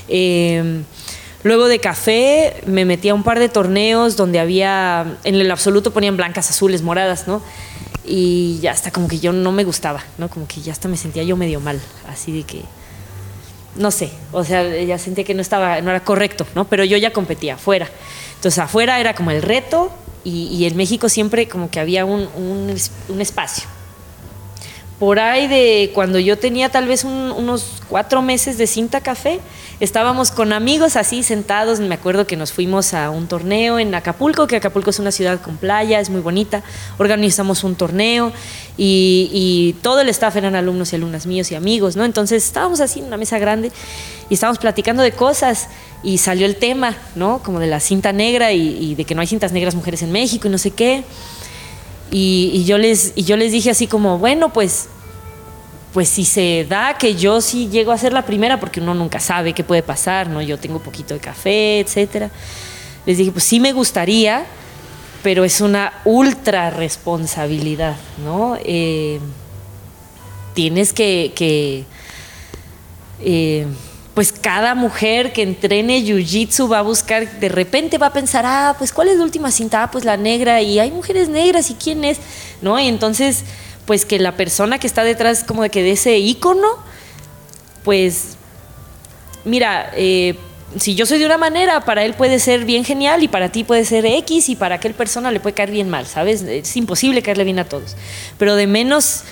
[0.08, 0.82] Eh,
[1.44, 5.92] luego de café me metí a un par de torneos donde había, en el absoluto
[5.92, 7.42] ponían blancas, azules, moradas, ¿no?
[8.06, 10.30] Y ya hasta como que yo no me gustaba, ¿no?
[10.30, 12.62] Como que ya hasta me sentía yo medio mal, así de que
[13.78, 16.66] no sé, o sea, ella sentía que no estaba, no era correcto, ¿no?
[16.66, 17.90] Pero yo ya competía afuera.
[18.36, 19.92] Entonces afuera era como el reto
[20.24, 23.77] y, y en México siempre como que había un, un espacio.
[24.99, 29.39] Por ahí de cuando yo tenía tal vez un- unos cuatro meses de cinta café,
[29.79, 34.47] estábamos con amigos así sentados, me acuerdo que nos fuimos a un torneo en Acapulco,
[34.47, 36.63] que Acapulco es una ciudad con playa, es muy bonita,
[36.97, 38.31] organizamos un torneo
[38.75, 42.03] y, todo el staff eran alumnos y alumnas míos y amigos, ¿no?
[42.03, 43.71] Entonces estábamos así en una mesa grande
[44.31, 45.67] y estábamos platicando de cosas
[46.01, 47.43] y salió el tema, ¿no?
[47.43, 50.47] Como de la cinta negra y de que no hay cintas negras mujeres en México
[50.47, 51.03] y no sé qué.
[52.12, 54.88] Y, yo les, y yo les dije así como, bueno, pues,
[55.93, 59.20] pues si se da que yo sí llego a ser la primera, porque uno nunca
[59.20, 60.41] sabe qué puede pasar, ¿no?
[60.41, 62.30] Yo tengo poquito de café, etcétera.
[63.06, 64.46] Les dije, pues sí me gustaría,
[65.24, 68.58] pero es una ultra responsabilidad, ¿no?
[68.63, 69.20] Eh,
[70.54, 71.86] tienes que, que,
[73.22, 73.67] eh,
[74.17, 78.73] pues cada mujer que entrene jiu-jitsu va a buscar, de repente va a pensar, ah,
[78.75, 79.84] pues ¿cuál es la última cinta?
[79.84, 82.17] Ah, pues la negra, y hay mujeres negras, ¿y quién es?
[82.60, 82.80] ¿No?
[82.80, 83.43] Y entonces,
[83.86, 86.67] pues que la persona que está detrás como de que de ese ícono,
[87.84, 88.38] pues,
[89.45, 90.36] mira, eh,
[90.80, 93.63] si yo soy de una manera, para él puede ser bien genial y para ti
[93.63, 96.41] puede ser X y para aquel persona le puede caer bien mal, ¿sabes?
[96.41, 97.95] Es imposible caerle bien a todos.
[98.39, 99.25] Pero de menos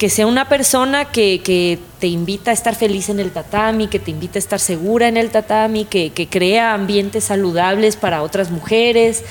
[0.00, 4.10] que sea una persona que, te invita a estar feliz en el tatami, que te
[4.10, 9.22] invita a estar segura en el tatami, que, crea ambientes saludables para otras mujeres,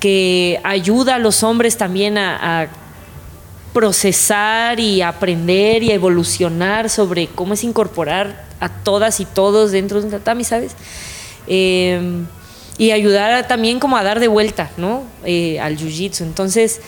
[0.00, 2.68] que ayuda a los hombres también a,
[3.72, 10.06] procesar y aprender y evolucionar sobre cómo es incorporar a todas y todos dentro de
[10.06, 10.72] un tatami, ¿sabes?
[11.46, 12.24] Eh,
[12.78, 15.04] y ayudar también como a dar de vuelta, ¿no?
[15.24, 16.22] Eh, al jiu-jitsu.
[16.22, 16.80] Entonces,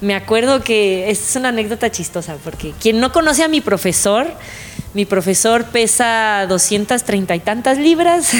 [0.00, 4.26] me acuerdo que es una anécdota chistosa, porque quien no conoce a mi profesor,
[4.94, 8.30] mi profesor pesa 230 y tantas libras.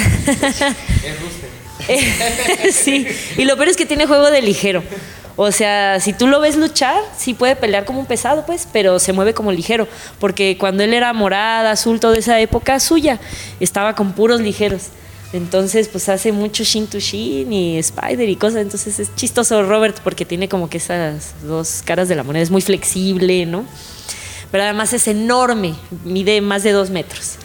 [2.71, 4.83] sí, y lo peor es que tiene juego de ligero.
[5.35, 8.97] O sea, si tú lo ves luchar, sí puede pelear como un pesado, pues, pero
[8.97, 9.87] se mueve como ligero.
[10.19, 13.19] Porque cuando él era morada, azul, toda esa época suya,
[13.59, 14.87] estaba con puros ligeros.
[15.33, 18.61] Entonces, pues hace mucho Shin to Shin y Spider y cosas.
[18.61, 22.43] Entonces es chistoso Robert porque tiene como que esas dos caras de la moneda.
[22.43, 23.65] Es muy flexible, ¿no?
[24.51, 27.35] Pero además es enorme, mide más de dos metros.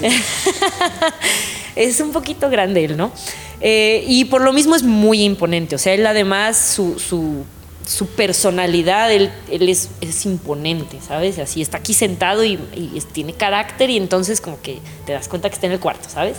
[1.76, 3.12] es un poquito grande él, ¿no?
[3.60, 5.74] Eh, y por lo mismo es muy imponente.
[5.74, 11.38] O sea, él además, su, su, personalidad, él, es, es, imponente, ¿sabes?
[11.38, 15.50] Así está aquí sentado y, y tiene carácter y entonces como que te das cuenta
[15.50, 16.38] que está en el cuarto, ¿sabes?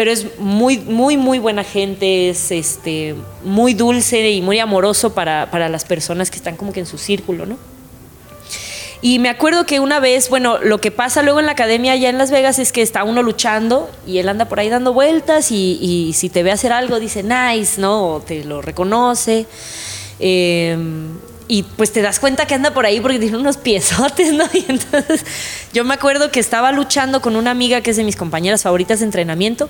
[0.00, 5.50] Pero es muy, muy, muy buena gente, es este, muy dulce y muy amoroso para,
[5.50, 7.58] para las personas que están como que en su círculo, ¿no?
[9.02, 12.08] Y me acuerdo que una vez, bueno, lo que pasa luego en la academia allá
[12.08, 15.52] en Las Vegas es que está uno luchando y él anda por ahí dando vueltas
[15.52, 18.14] y, y si te ve hacer algo dice nice, ¿no?
[18.14, 19.44] O te lo reconoce.
[20.18, 20.78] Eh,
[21.50, 24.44] y pues te das cuenta que anda por ahí porque tiene unos piezotes, ¿no?
[24.54, 25.26] Y entonces
[25.72, 29.00] yo me acuerdo que estaba luchando con una amiga que es de mis compañeras favoritas
[29.00, 29.68] de entrenamiento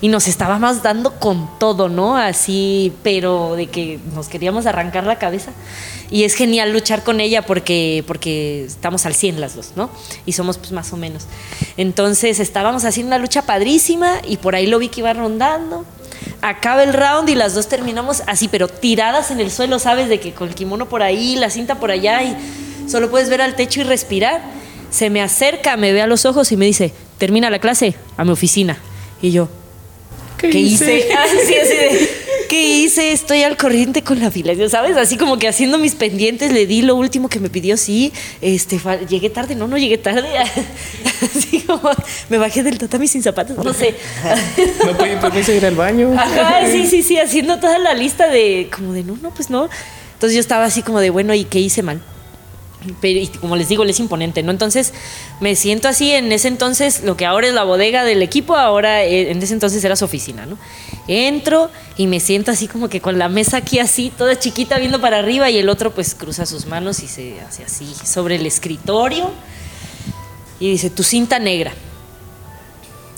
[0.00, 2.16] y nos estábamos dando con todo, ¿no?
[2.16, 5.50] Así, pero de que nos queríamos arrancar la cabeza.
[6.12, 9.90] Y es genial luchar con ella porque, porque estamos al 100 las dos, ¿no?
[10.26, 11.24] Y somos pues más o menos.
[11.76, 15.84] Entonces estábamos haciendo una lucha padrísima y por ahí lo vi que iba rondando
[16.42, 20.08] acaba el round y las dos terminamos así, pero tiradas en el suelo, ¿sabes?
[20.08, 22.36] De que con el kimono por ahí, la cinta por allá y
[22.88, 24.42] solo puedes ver al techo y respirar.
[24.90, 28.24] Se me acerca, me ve a los ojos y me dice, termina la clase a
[28.24, 28.78] mi oficina.
[29.20, 29.48] Y yo,
[30.38, 31.08] ¿qué, hice?
[31.18, 32.25] así, de,
[32.56, 33.12] ¿qué hice?
[33.12, 34.96] Estoy al corriente con la fila, ¿sabes?
[34.96, 38.80] Así como que haciendo mis pendientes, le di lo último que me pidió, sí, este,
[39.08, 40.28] llegué tarde, no, no llegué tarde.
[41.36, 41.90] Así como,
[42.28, 43.94] me bajé del tatami sin zapatos, no sé.
[44.84, 46.12] No pedí permiso ir al baño.
[46.16, 49.68] Ajá, sí, sí, sí, haciendo toda la lista de, como de, no, no, pues no.
[50.14, 52.00] Entonces yo estaba así como de, bueno, ¿y qué hice mal?
[53.00, 54.52] pero y como les digo, él es imponente, ¿no?
[54.52, 54.92] Entonces
[55.40, 59.02] me siento así, en ese entonces, lo que ahora es la bodega del equipo, ahora
[59.04, 60.56] eh, en ese entonces era su oficina, ¿no?
[61.08, 65.00] Entro y me siento así como que con la mesa aquí así, toda chiquita, viendo
[65.00, 68.46] para arriba, y el otro pues cruza sus manos y se hace así sobre el
[68.46, 69.30] escritorio
[70.58, 71.72] y dice, tu cinta negra.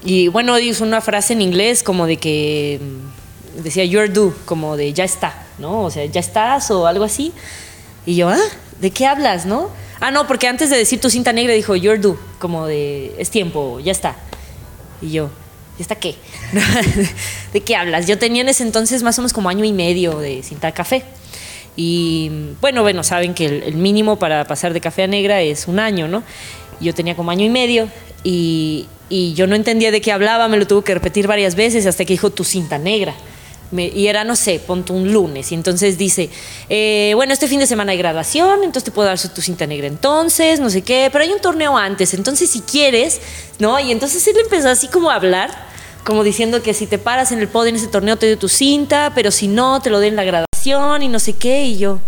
[0.05, 4.77] Y bueno, dice una frase en inglés como de que mm, decía, you're due, como
[4.77, 5.83] de ya está, ¿no?
[5.83, 7.33] O sea, ya estás o algo así.
[8.07, 8.39] Y yo, ah,
[8.81, 9.71] ¿de qué hablas, no?
[10.01, 13.31] Ah, no, porque antes de decir tu cinta negra dijo, you're due, como de, es
[13.31, 14.17] tiempo, ya está.
[15.03, 15.31] Y yo,
[15.79, 16.17] ¿ya está qué?
[17.53, 18.07] ¿De qué hablas?
[18.07, 21.05] Yo tenía en ese entonces más o menos como año y medio de cinta café.
[21.77, 25.79] Y bueno, bueno, saben que el, mínimo para pasar de café a negra es un
[25.79, 26.25] año, ¿no?
[26.81, 27.89] Yo tenía como año y medio
[28.25, 31.87] y, y yo no entendía de qué hablaba, me lo tuve que repetir varias veces
[31.87, 33.15] hasta que dijo tu cinta negra
[33.73, 35.53] y era, no sé, ponte un lunes.
[35.53, 36.31] Y entonces dice,
[36.69, 39.87] eh, bueno, este fin de semana hay graduación, entonces te puedo dar tu cinta negra
[39.87, 43.21] entonces, no sé qué, pero hay un torneo antes, entonces si quieres,
[43.59, 43.79] ¿no?
[43.79, 45.51] Y entonces él empezó así como a hablar,
[46.05, 48.49] como diciendo que si te paras en el podio en ese torneo te doy tu
[48.49, 52.01] cinta, pero si no, te lo den la graduación y no sé qué, y yo...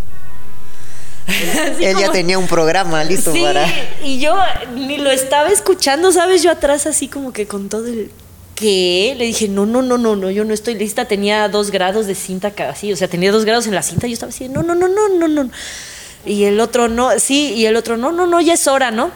[1.81, 3.67] Él ya tenía un programa listo sí, para...
[4.03, 4.37] Y yo
[4.75, 6.43] ni lo estaba escuchando, ¿sabes?
[6.43, 8.11] Yo atrás así como que con todo el
[8.61, 9.15] ¿qué?
[9.17, 11.07] Le dije, no, no, no, no, no, yo no estoy lista.
[11.07, 14.07] Tenía dos grados de cinta así, o sea, tenía dos grados en la cinta.
[14.07, 15.51] Yo estaba así, no, no, no, no, no, no.
[16.27, 19.11] Y el otro, no, sí, y el otro, no, no, no, ya es hora, ¿no?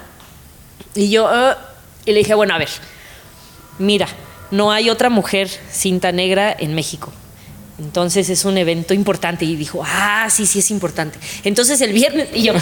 [0.94, 1.58] Y yo, ah",
[2.06, 2.70] y le dije, bueno, a ver,
[3.78, 4.08] mira,
[4.50, 7.12] no hay otra mujer cinta negra en México.
[7.78, 9.44] Entonces es un evento importante.
[9.44, 11.18] Y dijo, ah, sí, sí es importante.
[11.42, 12.54] Entonces el viernes, y yo,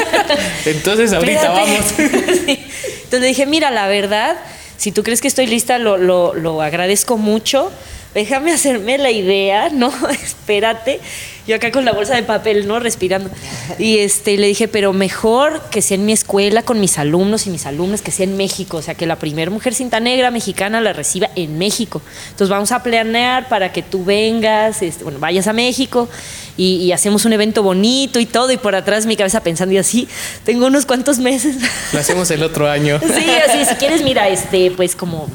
[0.64, 1.84] entonces ahorita vamos.
[1.98, 4.36] Entonces le dije, mira, la verdad
[4.80, 7.70] Si tú crees que estoy lista, lo, lo, lo agradezco mucho
[8.14, 9.92] déjame hacerme la idea, ¿no?
[10.10, 11.00] Espérate.
[11.46, 12.78] Yo acá con la bolsa de papel, ¿no?
[12.78, 13.30] Respirando.
[13.78, 17.50] Y este, le dije, pero mejor que sea en mi escuela, con mis alumnos y
[17.50, 18.76] mis alumnas, que sea en México.
[18.76, 22.02] O sea, que la primera mujer cinta negra mexicana la reciba en México.
[22.26, 26.08] Entonces vamos a planear para que tú vengas, este, bueno, vayas a México
[26.56, 28.52] y, y, hacemos un evento bonito y todo.
[28.52, 30.08] Y por atrás mi cabeza pensando y así,
[30.44, 31.56] tengo unos cuantos meses.
[31.92, 33.00] Lo hacemos el otro año.
[33.20, 35.28] Sí, así, si quieres, mira, este, pues como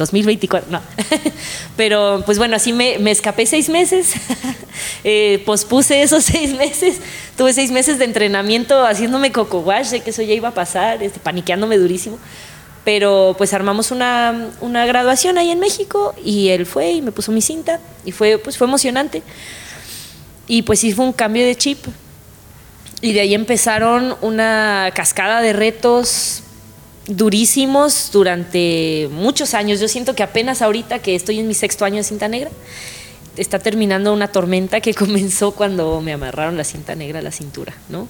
[0.00, 0.80] 2024, no.
[1.76, 4.14] Pero pues bueno, así me, me escapé seis meses,
[5.04, 6.96] eh, pospuse esos seis meses,
[7.36, 11.02] tuve seis meses de entrenamiento haciéndome coco wash, sé que eso ya iba a pasar,
[11.02, 12.18] este, paniqueándome durísimo.
[12.82, 17.30] Pero pues armamos una, una, graduación ahí en México y él fue y me puso
[17.30, 19.22] mi cinta y fue, pues, fue emocionante.
[20.46, 21.78] Y pues sí fue un cambio de chip.
[23.02, 26.42] Y de ahí empezaron una cascada de retos
[27.10, 29.80] durísimos durante muchos años.
[29.80, 32.50] Yo siento que apenas ahorita que estoy en mi sexto año de cinta negra,
[33.36, 37.74] está terminando una tormenta que comenzó cuando me amarraron la cinta negra a la cintura,
[37.88, 38.08] ¿no?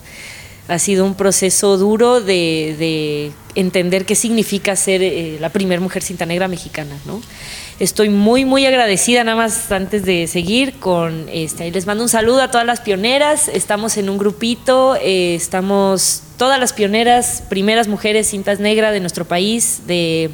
[0.68, 6.02] Ha sido un proceso duro de, de entender qué significa ser eh, la primera mujer
[6.02, 7.20] cinta negra mexicana, ¿no?
[7.80, 12.42] Estoy muy, muy agradecida, nada más antes de seguir, con este, les mando un saludo
[12.42, 13.48] a todas las pioneras.
[13.48, 19.26] Estamos en un grupito, eh, estamos todas las pioneras, primeras mujeres cintas negras de nuestro
[19.26, 20.30] país, de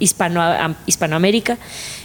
[0.00, 0.42] Hispano,
[0.84, 1.58] Hispanoamérica.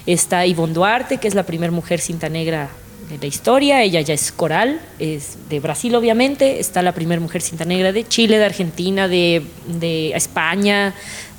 [0.06, 2.70] Está Ivonne Duarte, que es la primera mujer cinta negra
[3.10, 7.42] de la historia, ella ya es coral, es de Brasil obviamente, está la primera mujer
[7.42, 10.94] cinta negra de Chile, de Argentina, de, de España,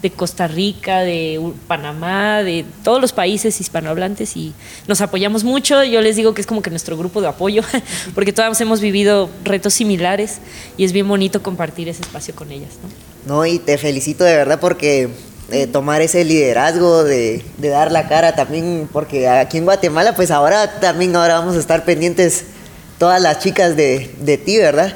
[0.05, 4.53] de Costa Rica, de Panamá, de todos los países hispanohablantes y
[4.87, 5.83] nos apoyamos mucho.
[5.83, 7.63] Yo les digo que es como que nuestro grupo de apoyo,
[8.15, 10.41] porque todas hemos vivido retos similares
[10.77, 12.69] y es bien bonito compartir ese espacio con ellas.
[13.27, 15.09] No, no y te felicito de verdad porque
[15.51, 20.31] eh, tomar ese liderazgo de, de, dar la cara también, porque aquí en Guatemala, pues
[20.31, 22.45] ahora también ahora vamos a estar pendientes
[22.99, 24.95] todas las chicas de, de ti, ¿verdad?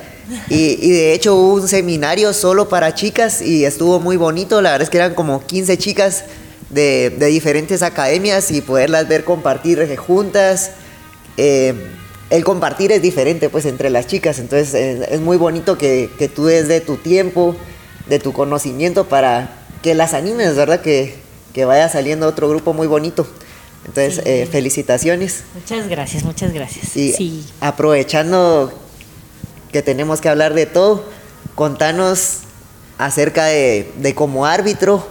[0.48, 4.60] Y, y, de hecho hubo un seminario solo para chicas y estuvo muy bonito.
[4.60, 6.24] La verdad es que eran como 15 chicas
[6.70, 10.72] de, de diferentes academias y poderlas ver compartir juntas.
[11.36, 11.74] Eh,
[12.30, 16.28] el compartir es diferente pues entre las chicas, entonces eh, es muy bonito que, que,
[16.28, 17.56] tú des de tu tiempo,
[18.08, 19.50] de tu conocimiento para
[19.82, 20.82] que las animes, ¿verdad?
[20.82, 21.14] Que,
[21.54, 23.26] que vaya saliendo otro grupo muy bonito.
[23.86, 24.22] Entonces, sí.
[24.26, 25.44] eh, felicitaciones.
[25.54, 26.94] Muchas gracias, muchas gracias.
[26.96, 27.46] Y sí.
[27.60, 28.72] aprovechando
[29.72, 31.04] que tenemos que hablar de todo.
[31.54, 32.40] Contanos
[32.98, 35.06] acerca de, de como árbitro,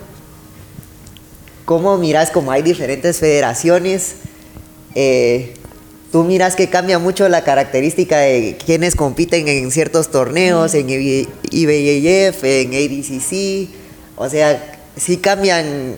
[1.65, 4.15] cómo miras como hay diferentes federaciones.
[4.96, 5.54] Eh,
[6.12, 12.43] tú miras que cambia mucho la característica de quienes compiten en ciertos torneos, en IBIF,
[12.43, 13.70] en ADCC.
[14.15, 15.98] O sea, sí cambian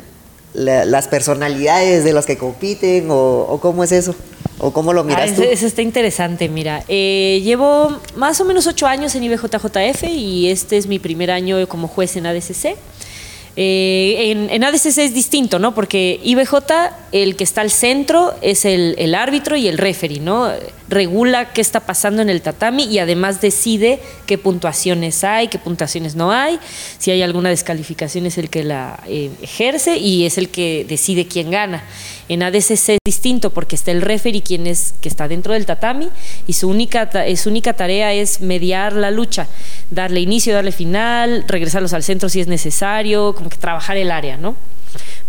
[0.54, 4.15] la, las personalidades de los que compiten o, o cómo es eso.
[4.60, 5.43] ¿O cómo lo miras ah, eso, tú?
[5.43, 6.84] eso, está interesante, mira.
[6.88, 11.65] Eh, llevo más o menos ocho años en IBJJF y este es mi primer año
[11.67, 12.76] como juez en ADCC.
[13.56, 15.74] Eh, en, en, ADCC es distinto, ¿no?
[15.74, 16.56] Porque IBJ,
[17.12, 20.50] el que está al centro es el, el, árbitro y el referee, ¿no?
[20.89, 26.15] Regula qué está pasando en el tatami y además decide qué puntuaciones hay, qué puntuaciones
[26.15, 26.60] no hay.
[26.97, 31.28] Si hay alguna descalificación es el que la eh, ejerce y es el que decide
[31.28, 31.84] quién gana.
[32.28, 36.10] En ADCC es distinto porque está el referee quien es que está dentro del tatami
[36.47, 39.47] y su única, su única tarea es mediar la lucha,
[39.91, 44.38] darle inicio, darle final, regresarlos al centro si es necesario, como que trabajar el área,
[44.38, 44.56] ¿no?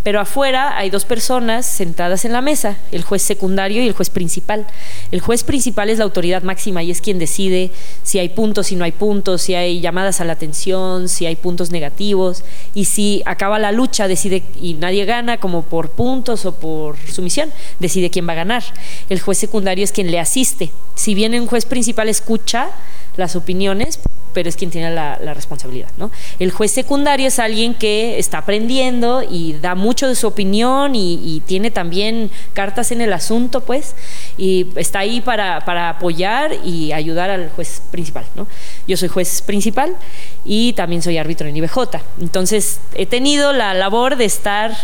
[0.03, 4.09] Pero afuera hay dos personas sentadas en la mesa, el juez secundario y el juez
[4.09, 4.67] principal.
[5.11, 7.71] El juez principal es la autoridad máxima y es quien decide
[8.03, 11.37] si hay puntos, si no hay puntos, si hay llamadas a la atención, si hay
[11.37, 16.55] puntos negativos y si acaba la lucha decide y nadie gana como por puntos o
[16.55, 18.65] por sumisión, decide quién va a ganar.
[19.11, 20.73] El juez secundario es quien le asiste.
[20.95, 22.71] Si bien un juez principal escucha
[23.17, 24.01] las opiniones,
[24.33, 25.89] pero es quien tiene la, responsabilidad.
[25.97, 26.11] ¿no?
[26.39, 31.15] El juez secundario es alguien que está aprendiendo y da mucho de su opinión y,
[31.25, 33.95] y, tiene también cartas en el asunto, pues,
[34.37, 38.25] y está ahí para, para apoyar y ayudar al juez principal.
[38.35, 38.47] ¿no?
[38.87, 39.97] Yo soy juez principal
[40.45, 41.79] y también soy árbitro en IBJ.
[42.21, 44.77] Entonces, he tenido la labor de estar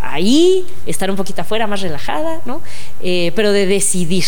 [0.00, 2.60] ahí, estar un poquito afuera, más relajada, ¿no?
[3.02, 4.24] Eh, pero de decidir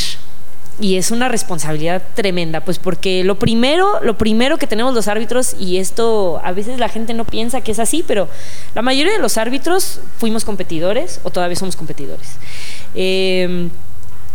[0.81, 5.57] y es una responsabilidad tremenda, pues porque lo primero, lo primero que tenemos los árbitros,
[5.59, 8.29] y esto a veces la gente no piensa que es así, pero
[8.75, 12.37] la mayoría de los árbitros fuimos competidores o todavía somos competidores.
[12.95, 13.69] Eh,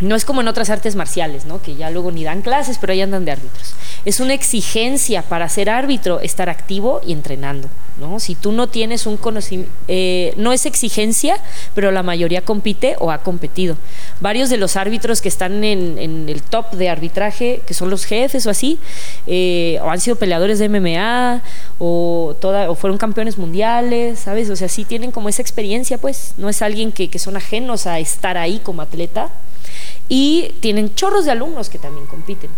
[0.00, 1.62] no es como en otras artes marciales, ¿no?
[1.62, 3.74] que ya luego ni dan clases, pero ahí andan de árbitros.
[4.04, 7.68] Es una exigencia para ser árbitro estar activo y entrenando.
[8.00, 8.18] ¿no?
[8.18, 11.36] Si tú no tienes un conocimiento, eh, no es exigencia,
[11.76, 13.76] pero la mayoría compite o ha competido.
[14.20, 18.46] Varios de los árbitros que están en, el top de arbitraje, que son los jefes
[18.46, 18.80] o así,
[19.28, 21.40] eh, o han sido peleadores de MMA,
[21.78, 24.50] o, o fueron campeones mundiales, ¿sabes?
[24.50, 27.86] O sea, sí tienen como esa experiencia, pues, no es alguien que, que son ajenos
[27.86, 29.30] a estar ahí como atleta,
[30.08, 32.50] y tienen chorros de alumnos que también compiten.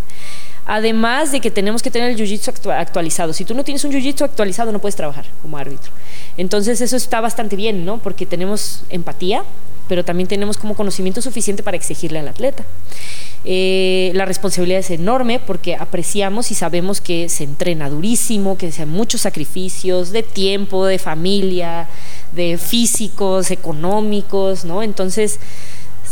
[0.69, 3.33] Además de que tenemos que tener el jiu-jitsu actualizado.
[3.33, 5.93] Si tú no tienes un jiu-jitsu actualizado, no puedes trabajar como árbitro.
[6.37, 7.99] Entonces, eso está bastante bien, ¿no?
[7.99, 9.45] Porque tenemos empatía,
[9.89, 12.65] pero también tenemos como conocimiento suficiente para exigirle al atleta.
[13.45, 18.83] Eh, la responsabilidad es enorme porque apreciamos y sabemos que se entrena durísimo, que se
[18.83, 21.89] hacen muchos sacrificios de tiempo, de familia,
[22.33, 24.83] de físicos, económicos, ¿no?
[24.83, 25.39] Entonces,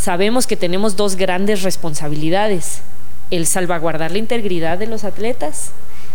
[0.04, 2.82] sabemos que tenemos dos grandes responsabilidades
[3.30, 5.70] el salvaguardar la integridad de los atletas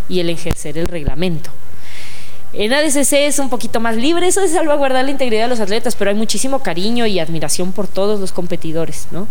[0.07, 1.49] y el ejercer el reglamento.
[2.53, 5.95] En ADCC es un poquito más libre eso de salvaguardar la integridad de los atletas,
[5.95, 9.27] pero hay muchísimo cariño y admiración por todos los competidores, ¿no?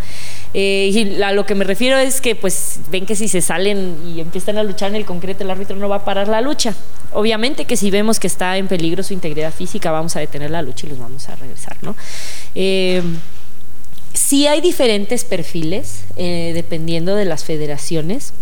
[0.55, 3.97] Eh, y a lo que me refiero es que, pues, ven que si se salen
[4.07, 6.75] y empiezan a luchar en el concreto, el árbitro no va a parar la lucha.
[7.13, 10.63] Obviamente que si vemos que está en peligro su integridad física, vamos a detener la
[10.63, 11.97] lucha y los vamos a regresar, ¿no?
[12.55, 13.03] Eh,
[14.15, 18.33] Sí hay diferentes perfiles eh, dependiendo de las federaciones,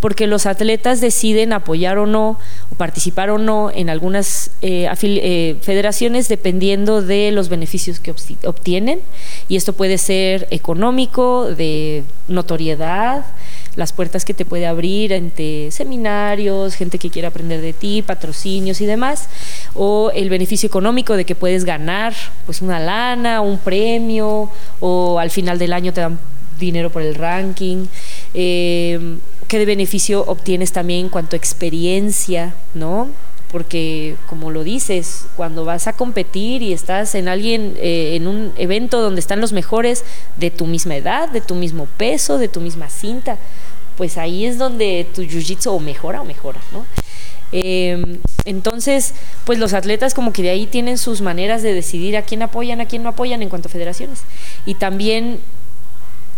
[0.00, 2.38] porque los atletas deciden apoyar o no,
[2.72, 8.14] o participar o no en algunas eh, eh, federaciones dependiendo de los beneficios que
[8.44, 9.00] obtienen.
[9.48, 13.24] Y esto puede ser económico, de notoriedad,
[13.78, 18.80] las puertas que te puede abrir entre seminarios, gente que quiere aprender de ti, patrocinios
[18.80, 19.28] y demás,
[19.72, 22.12] o el beneficio económico de que puedes ganar
[22.44, 24.50] pues una lana, un premio,
[24.80, 26.18] o al final del año te dan
[26.58, 27.86] dinero por el ranking.
[28.34, 33.08] Eh, ¿Qué de beneficio obtienes también en cuanto a experiencia, no?
[33.50, 38.52] porque como lo dices, cuando vas a competir y estás en alguien, eh, en un
[38.56, 40.04] evento donde están los mejores
[40.36, 43.38] de tu misma edad, de tu mismo peso, de tu misma cinta,
[43.98, 46.86] pues ahí es donde tu jiu-jitsu o mejora o mejora, ¿no?
[47.50, 49.12] Em, entonces,
[49.44, 52.80] pues los atletas como que de ahí tienen sus maneras de decidir a quién apoyan,
[52.80, 54.20] a quién no apoyan en cuanto a federaciones.
[54.66, 55.40] Y también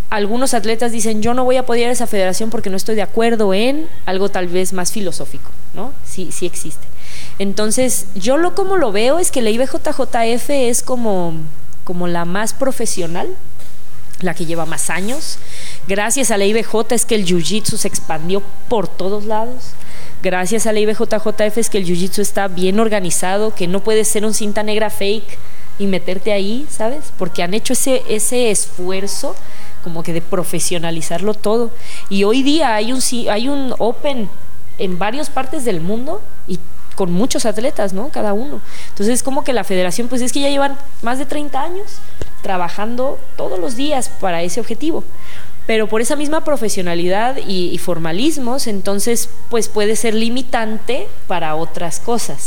[0.09, 3.03] algunos atletas dicen, yo no voy a apoyar a esa federación porque no estoy de
[3.03, 5.93] acuerdo en algo tal vez más filosófico, ¿no?
[6.05, 6.87] Sí, sí existe.
[7.39, 11.35] Entonces, yo lo como lo veo es que la IBJJF es como,
[11.85, 13.29] como la más profesional,
[14.21, 15.39] la que lleva más años.
[15.91, 19.73] Gracias a la IBJ es que el Jiu-Jitsu se expandió por todos lados.
[20.23, 24.25] Gracias a la IBJJF es que el Jiu-Jitsu está bien organizado, que no puede ser
[24.25, 25.37] un cinta negra fake
[25.81, 27.13] y meterte ahí, ¿sabes?
[27.19, 29.35] Porque han hecho ese, ese esfuerzo
[29.83, 31.73] como que de profesionalizarlo todo.
[32.09, 34.31] Y hoy día hay un, hay un Open
[34.79, 36.61] en varias partes del mundo y
[36.95, 38.11] con muchos atletas, ¿no?
[38.11, 38.61] Cada uno.
[38.91, 41.99] Entonces es como que la federación, pues es que ya llevan más de 30 años
[42.43, 45.05] trabajando todos los días para ese objetivo.
[45.67, 52.47] Pero por esa misma profesionalidad y, formalismos, entonces pues puede ser limitante para otras cosas.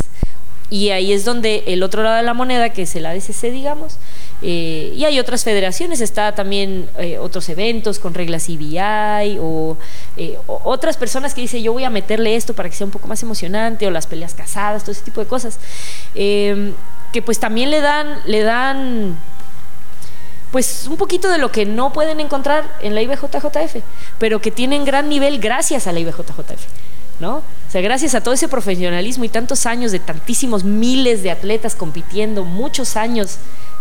[0.70, 3.98] Y ahí es donde el otro lado de la moneda, que es el ADCC, digamos,
[4.42, 9.78] eh, y hay otras federaciones, está también eh, otros eventos con reglas CBI o,
[10.18, 13.08] eh, otras personas que dicen yo voy a meterle esto para que sea un poco
[13.08, 15.60] más emocionante o las peleas casadas, todo ese tipo de cosas,
[16.14, 19.18] que pues también le dan, le dan
[20.54, 23.78] pues un poquito de lo que no pueden encontrar en la IBJJF,
[24.20, 26.68] pero que tienen gran nivel gracias a la IBJJF,
[27.20, 27.38] ¿no?
[27.38, 31.74] O sea, gracias a todo ese profesionalismo y tantos años de tantísimos miles de atletas
[31.74, 33.40] compitiendo, muchos años,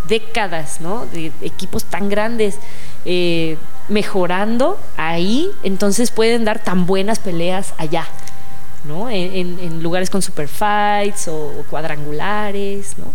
[0.08, 1.04] décadas, ¿no?
[1.12, 2.56] De equipos tan grandes
[3.04, 3.58] eh,
[3.90, 8.06] mejorando ahí, entonces pueden dar tan buenas peleas allá,
[8.84, 9.10] ¿no?
[9.10, 13.12] En, en lugares con super fights o cuadrangulares, ¿no?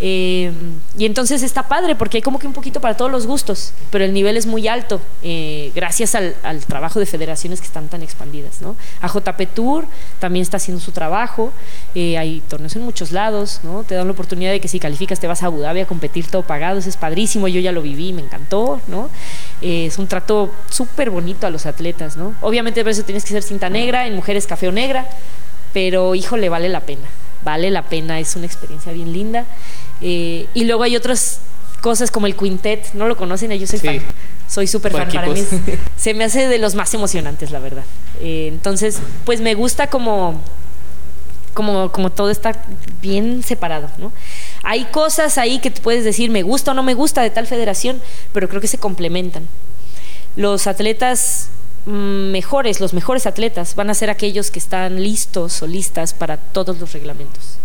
[0.00, 0.50] Eh,
[0.98, 4.04] y entonces está padre porque hay como que un poquito para todos los gustos, pero
[4.04, 6.34] el nivel es muy alto eh, gracias al,
[6.66, 8.60] trabajo de federaciones que están tan expandidas.
[8.60, 8.74] ¿no?
[9.02, 9.84] AJP Tour
[10.18, 11.52] también está haciendo su trabajo,
[11.94, 13.84] eh, hay torneos en muchos lados, ¿no?
[13.84, 16.26] te dan la oportunidad de que si calificas te vas a Abu Dhabi a competir
[16.28, 18.80] todo pagado, eso es padrísimo, yo ya lo viví, me encantó.
[18.88, 19.08] ¿no?
[19.60, 22.16] es un trato súper bonito a los atletas.
[22.16, 22.34] ¿no?
[22.40, 25.06] Obviamente por eso tienes que ser cinta negra, en mujeres café o negra,
[25.72, 27.06] pero híjole, vale la pena,
[27.42, 29.44] vale la pena, es una experiencia bien linda.
[30.00, 31.40] Eh, y luego hay otras
[31.80, 33.52] cosas como el quintet, ¿no lo conocen?
[33.52, 34.00] Yo soy fan.
[34.48, 35.08] Soy súper fan.
[35.12, 35.42] Para mí
[35.96, 37.84] se me hace de los más emocionantes, la verdad.
[38.20, 40.40] Eh, entonces, pues me gusta como,
[41.52, 42.64] como, como todo está
[43.02, 44.12] bien separado, ¿no?
[44.62, 47.46] Hay cosas ahí que tú puedes decir, me gusta o no me gusta de tal
[47.46, 48.00] federación,
[48.32, 49.46] pero creo que se complementan.
[50.36, 51.50] Los atletas
[51.84, 56.38] mm, mejores, los mejores atletas van a ser aquellos que están listos o listas para
[56.38, 57.58] todos los reglamentos.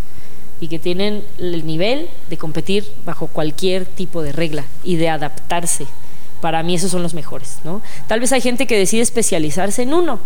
[0.61, 5.85] Y que tienen el nivel de competir bajo cualquier tipo de regla y de adaptarse.
[6.41, 7.81] Para mí esos son los mejores, ¿no?
[8.07, 10.19] Tal vez hay gente que decide especializarse en uno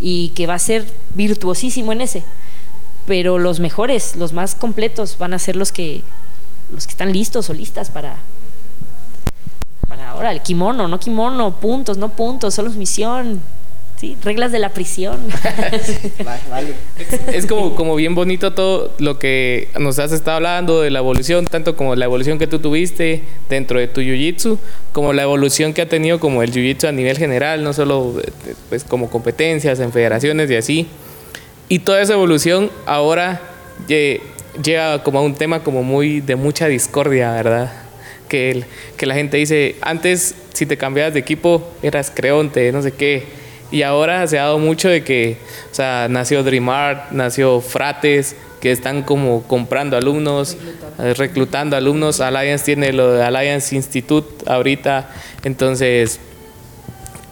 [0.00, 2.22] y que va a ser virtuosísimo en ese,
[3.06, 6.02] pero los mejores, los más completos van a ser los que
[6.72, 8.16] los que están listos o listas para
[9.86, 13.42] para ahora el kimono, no kimono, puntos, no puntos, solo es misión,
[14.02, 15.20] Sí, reglas de la prisión.
[16.24, 16.74] vale.
[17.32, 21.46] Es como, como bien bonito todo lo que nos has estado hablando de la evolución,
[21.46, 24.58] tanto como la evolución que tú tuviste dentro de tu jiu-jitsu,
[24.90, 28.20] como la evolución que ha tenido como el jiu-jitsu a nivel general, no solo
[28.70, 30.88] pues, como competencias en federaciones y así.
[31.68, 33.40] Y toda esa evolución ahora
[33.86, 37.72] llega como a un tema como muy de mucha discordia, ¿verdad?
[38.28, 38.64] Que,
[38.96, 43.41] que la gente dice, antes si te cambiabas de equipo eras creonte, no sé qué
[43.72, 45.38] y ahora se ha dado mucho de que,
[45.70, 50.56] o sea, nació Dreamart, nació Frates, que están como comprando alumnos,
[51.00, 52.20] eh, reclutando, alumnos.
[52.20, 55.10] Alliance tiene lo de Alliance Institute ahorita.
[55.42, 56.20] Entonces,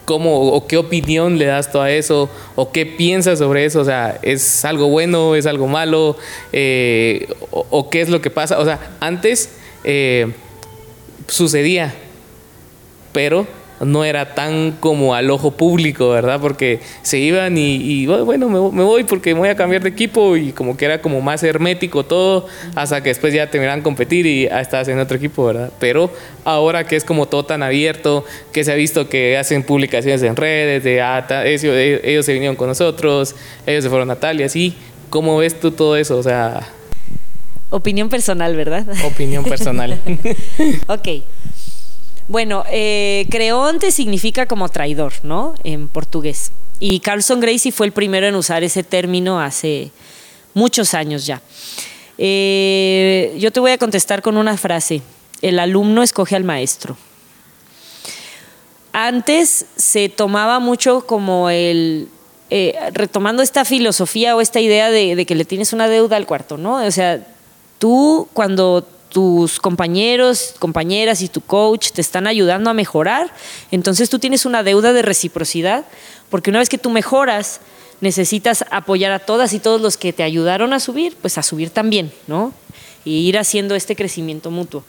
[0.07, 2.29] ¿cómo o qué opinión le das tú a eso?
[2.57, 3.81] ¿O qué piensas sobre eso?
[3.81, 5.37] O sea, ¿es algo bueno?
[5.37, 6.17] ¿Es algo malo?
[6.53, 8.59] Eh, o, qué es lo que pasa?
[8.59, 9.51] O sea, antes
[9.85, 10.33] eh,
[11.29, 11.95] sucedía,
[13.13, 13.47] pero
[13.81, 16.39] no era tan como al ojo público, ¿verdad?
[16.41, 20.53] Porque se iban y, bueno, me, voy porque me voy a cambiar de equipo y
[20.53, 24.61] como que era como más hermético todo, hasta que después ya terminaran competir y ah,
[24.61, 25.71] estás en otro equipo, ¿verdad?
[25.79, 26.13] Pero
[26.45, 30.37] ahora que es como todo tan abierto, que se ha visto que hacen publicaciones en
[30.37, 33.35] redes de, ah, ellos, se vinieron con nosotros,
[33.67, 34.75] ellos se fueron a tal y así,
[35.09, 36.19] ¿cómo ves tú todo eso?
[36.19, 36.69] O sea...
[37.71, 38.85] Opinión personal, ¿verdad?
[39.07, 39.99] Opinión personal.
[40.89, 41.09] ok.
[42.31, 45.57] Bueno, eh, creonte significa como traidor, ¿no?
[45.65, 46.53] En portugués.
[46.79, 49.91] Y Carlson Gracie fue el primero en usar ese término hace
[50.55, 51.43] muchos años ya.
[52.19, 55.03] Eh, yo te voy a contestar con una frase.
[55.43, 56.97] El alumno escoge al maestro.
[58.93, 62.09] Antes se tomaba mucho como el,
[62.49, 66.27] eh, retomando esta filosofía o esta idea de, de, que le tienes una deuda al
[66.27, 66.77] cuarto, ¿no?
[66.77, 67.27] O sea,
[67.81, 73.33] tú cuando tus compañeros, compañeras y tu coach te están ayudando a mejorar,
[73.71, 75.85] entonces tú tienes una deuda de reciprocidad,
[76.31, 77.61] porque una vez que tú mejoras,
[78.01, 81.71] necesitas apoyar a todas y todos los que te ayudaron a subir, pues a subir
[81.71, 82.55] también, ¿no?
[83.05, 84.85] Y ir haciendo este crecimiento mutuo.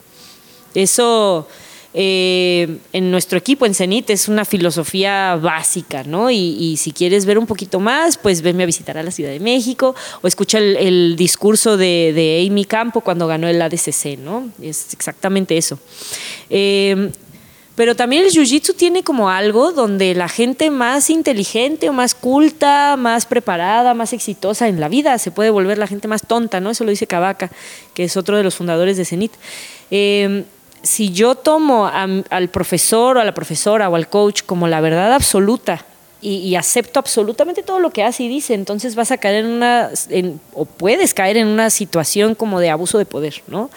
[0.74, 1.47] Eso
[1.93, 6.31] eh, en nuestro equipo, en CENIT, es una filosofía básica, ¿no?
[6.31, 9.39] Y, si quieres ver un poquito más, pues venme a visitar a la Ciudad de
[9.39, 14.49] México o escucha el, discurso de, Amy Campo cuando ganó el ADCC, ¿no?
[14.61, 15.79] Es exactamente eso.
[16.49, 17.11] Eh,
[17.75, 22.95] pero también el jiu-jitsu tiene como algo donde la gente más inteligente o más culta,
[22.97, 26.69] más preparada, más exitosa en la vida se puede volver la gente más tonta, ¿no?
[26.69, 27.49] Eso lo dice Cavaca,
[27.93, 29.31] que es otro de los fundadores de CENIT.
[29.89, 30.43] Eh,
[30.84, 35.13] si yo tomo al profesor o a la profesora o al coach como la verdad
[35.13, 35.86] absoluta
[36.23, 39.89] y, acepto absolutamente todo lo que hace y dice, entonces vas a caer en una,
[40.53, 43.71] o puedes caer en una situación como de abuso de poder, ¿no?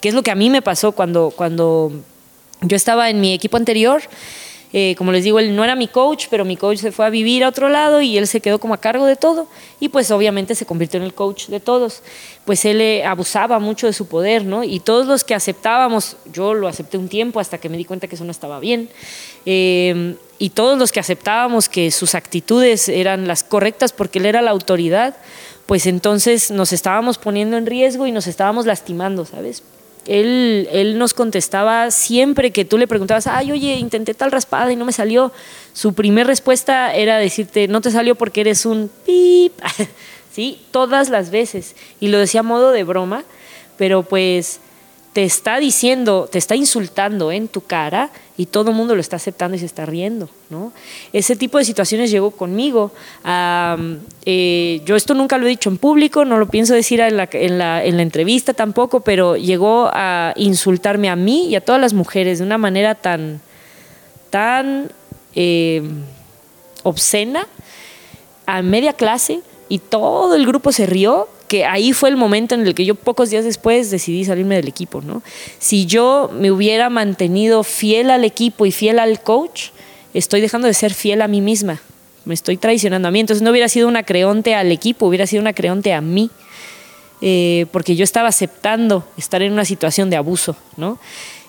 [0.00, 1.92] Que es lo que a mí me pasó cuando, cuando
[2.62, 4.02] yo estaba en mi equipo anterior
[4.72, 7.10] eh, como les digo, él no era mi coach, pero mi coach se fue a
[7.10, 9.48] vivir a otro lado y él se quedó como a cargo de todo
[9.80, 12.02] y pues obviamente se convirtió en el coach de todos.
[12.44, 14.62] Pues él eh, abusaba mucho de su poder, ¿no?
[14.62, 18.06] Y todos los que aceptábamos, yo lo acepté un tiempo hasta que me di cuenta
[18.06, 18.88] que eso no estaba bien,
[19.44, 24.40] eh, y todos los que aceptábamos que sus actitudes eran las correctas porque él era
[24.40, 25.16] la autoridad,
[25.66, 29.62] pues entonces nos estábamos poniendo en riesgo y nos estábamos lastimando, ¿sabes?
[30.06, 34.76] Él, él, nos contestaba siempre que tú le preguntabas, ay, oye, intenté tal raspada y
[34.76, 35.32] no me salió.
[35.72, 39.52] Su primer respuesta era decirte, no te salió porque eres un pip.
[40.32, 41.76] sí, todas las veces.
[42.00, 43.24] Y lo decía a modo de broma,
[43.76, 44.60] pero pues
[45.12, 49.16] te está diciendo, te está insultando en tu cara y todo el mundo lo está
[49.16, 50.72] aceptando y se está riendo, ¿no?
[51.12, 52.92] Ese tipo de situaciones llegó conmigo.
[54.24, 57.28] Eh, yo esto nunca lo he dicho en público, no lo pienso decir en la,
[57.32, 61.80] en, la, en la, entrevista tampoco, pero llegó a insultarme a mí y a todas
[61.80, 63.40] las mujeres de una manera tan,
[64.30, 64.92] tan
[65.34, 65.82] eh,
[66.84, 67.48] obscena
[68.46, 72.64] a media clase y todo el grupo se rió que ahí fue el momento en
[72.64, 75.20] el que yo pocos días después decidí salirme del equipo, ¿no?
[75.58, 79.70] Si yo me hubiera mantenido fiel al equipo y fiel al coach,
[80.14, 81.82] estoy dejando de ser fiel a mí misma,
[82.24, 85.42] me estoy traicionando a mí, entonces no hubiera sido una creonte al equipo, hubiera sido
[85.42, 86.30] una creonte a mí,
[87.20, 91.00] eh, porque yo estaba aceptando estar en una situación de abuso, ¿no?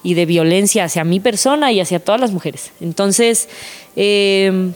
[0.01, 2.71] Y de violencia hacia mi persona y hacia todas las mujeres.
[2.81, 3.49] Entonces,
[3.95, 4.71] eh,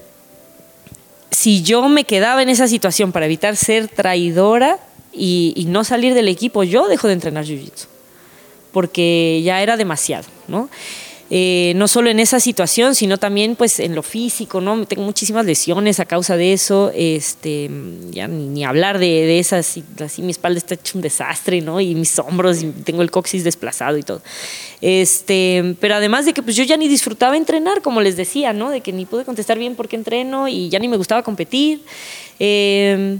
[1.31, 4.77] si yo me quedaba en esa situación para evitar ser traidora,
[5.15, 7.87] y, y no salir del equipo, yo dejo de entrenar jiu-jitsu,
[8.71, 10.69] porque ya era demasiado, ¿no?
[11.31, 14.85] Eh, no solo en esa situación, sino también pues en lo físico, ¿no?
[14.85, 17.67] Tengo muchísimas lesiones a causa de eso, este,
[18.11, 21.81] ya ni, hablar de, de, esas, así mi espalda está hecho un desastre, ¿no?
[21.81, 24.21] Y mis hombros, y tengo el coxis desplazado y todo.
[24.81, 28.69] Este, pero además de que pues yo ya ni disfrutaba entrenar, como les decía, ¿no?
[28.69, 31.81] De que ni pude contestar bien por qué entreno y ya ni me gustaba competir.
[32.37, 33.17] Eh,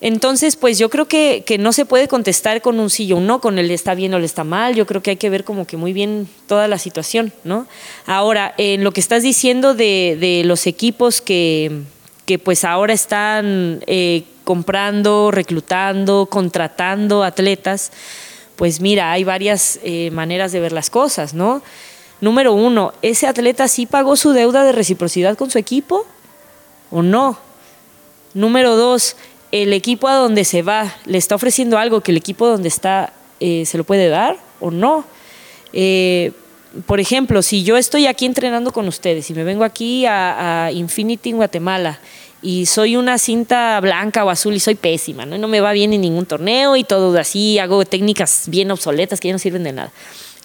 [0.00, 3.26] entonces, pues yo creo que, que, no se puede contestar con un sí o un
[3.26, 4.76] no, con el está bien o el está mal.
[4.76, 7.66] Yo creo que hay que ver como que muy bien toda la situación, ¿no?
[8.06, 11.82] Ahora, en lo que estás diciendo de, de los equipos que,
[12.26, 17.90] que, pues ahora están eh, comprando, reclutando, contratando atletas,
[18.54, 21.60] pues mira, hay varias eh, maneras de ver las cosas, ¿no?
[22.20, 26.06] Número uno, ¿ese atleta sí pagó su deuda de reciprocidad con su equipo
[26.90, 27.38] o no?
[28.34, 29.16] Número dos,
[29.52, 33.12] el equipo a donde se va le está ofreciendo algo que el equipo donde está
[33.40, 35.04] eh, se lo puede dar o no.
[35.72, 36.32] Eh,
[36.86, 41.30] por ejemplo, si yo estoy aquí entrenando con ustedes y me vengo aquí a, Infinity
[41.30, 41.98] en Guatemala
[42.42, 45.38] y soy una cinta blanca o azul y soy pésima, ¿no?
[45.38, 49.28] no me va bien en ningún torneo y todo así, hago técnicas bien obsoletas que
[49.28, 49.92] ya no sirven de nada.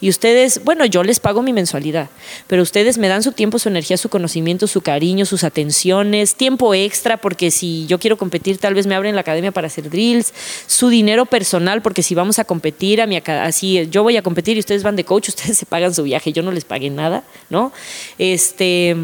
[0.00, 2.08] Y ustedes, bueno, yo les pago mi mensualidad,
[2.46, 6.74] pero ustedes me dan su tiempo, su energía, su conocimiento, su cariño, sus atenciones, tiempo
[6.74, 10.32] extra, porque si yo quiero competir, tal vez me abren la academia para hacer drills,
[10.66, 14.56] su dinero personal, porque si vamos a competir, a mi, así yo voy a competir
[14.56, 17.24] y ustedes van de coach, ustedes se pagan su viaje, yo no les pagué nada,
[17.50, 17.72] ¿no?
[18.18, 18.96] Este,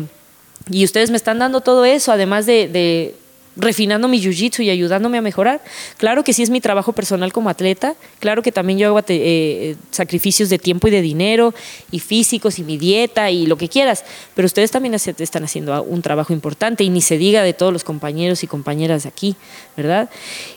[0.70, 3.14] y ustedes me están dando todo eso, además de, de
[3.56, 5.60] refinando mi jiu-jitsu y ayudándome a mejorar.
[5.96, 9.76] Claro que sí es mi trabajo personal como atleta, claro que también yo hago eh,
[9.90, 11.54] sacrificios de tiempo y de dinero
[11.90, 16.02] y físicos y mi dieta y lo que quieras, pero ustedes también están haciendo un
[16.02, 19.36] trabajo importante y ni se diga de todos los compañeros y compañeras de aquí,
[19.76, 20.08] ¿verdad?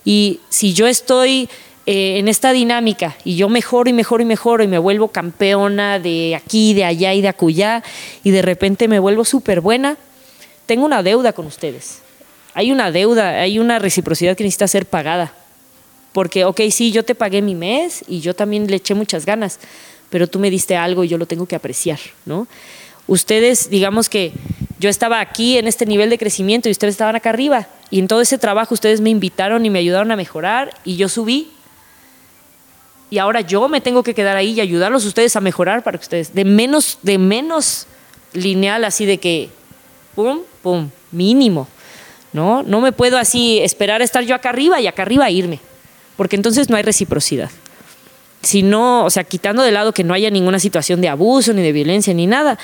[0.06, 1.50] Y si yo estoy
[1.86, 6.00] eh, en esta dinámica y yo mejoro y mejoro y mejoro y me vuelvo campeona
[6.00, 7.84] de aquí, de allá y de acullá
[8.24, 9.98] y de repente me vuelvo súper buena,
[10.68, 12.03] tengo una deuda con ustedes
[12.54, 15.34] hay una deuda, hay una reciprocidad que necesita ser pagada.
[16.12, 19.60] Porque, ok, sí, yo te pagué mi mes y yo también le eché muchas ganas,
[20.10, 22.48] pero tú me diste algo y yo lo tengo que apreciar, ¿no?
[23.08, 24.32] Ustedes, digamos que
[24.80, 27.68] yo estaba aquí en este nivel de crecimiento y ustedes estaban acá arriba.
[27.90, 31.10] Y en todo ese trabajo ustedes me invitaron y me ayudaron a mejorar y yo
[31.10, 31.52] subí.
[33.10, 36.04] Y ahora yo me tengo que quedar ahí y ayudarlos ustedes a mejorar para que
[36.04, 37.88] ustedes, de menos, de menos
[38.34, 39.50] lineal, así de que,
[40.16, 41.68] pum, pum, mínimo.
[42.34, 42.64] ¿No?
[42.64, 45.60] No me puedo así esperar a estar yo acá arriba y acá arriba irme,
[46.18, 47.50] porque entonces no hay reciprocidad.
[48.42, 51.62] Si no, o sea, quitando de lado que no haya ninguna situación de abuso, ni
[51.62, 52.60] de violencia, ni nada,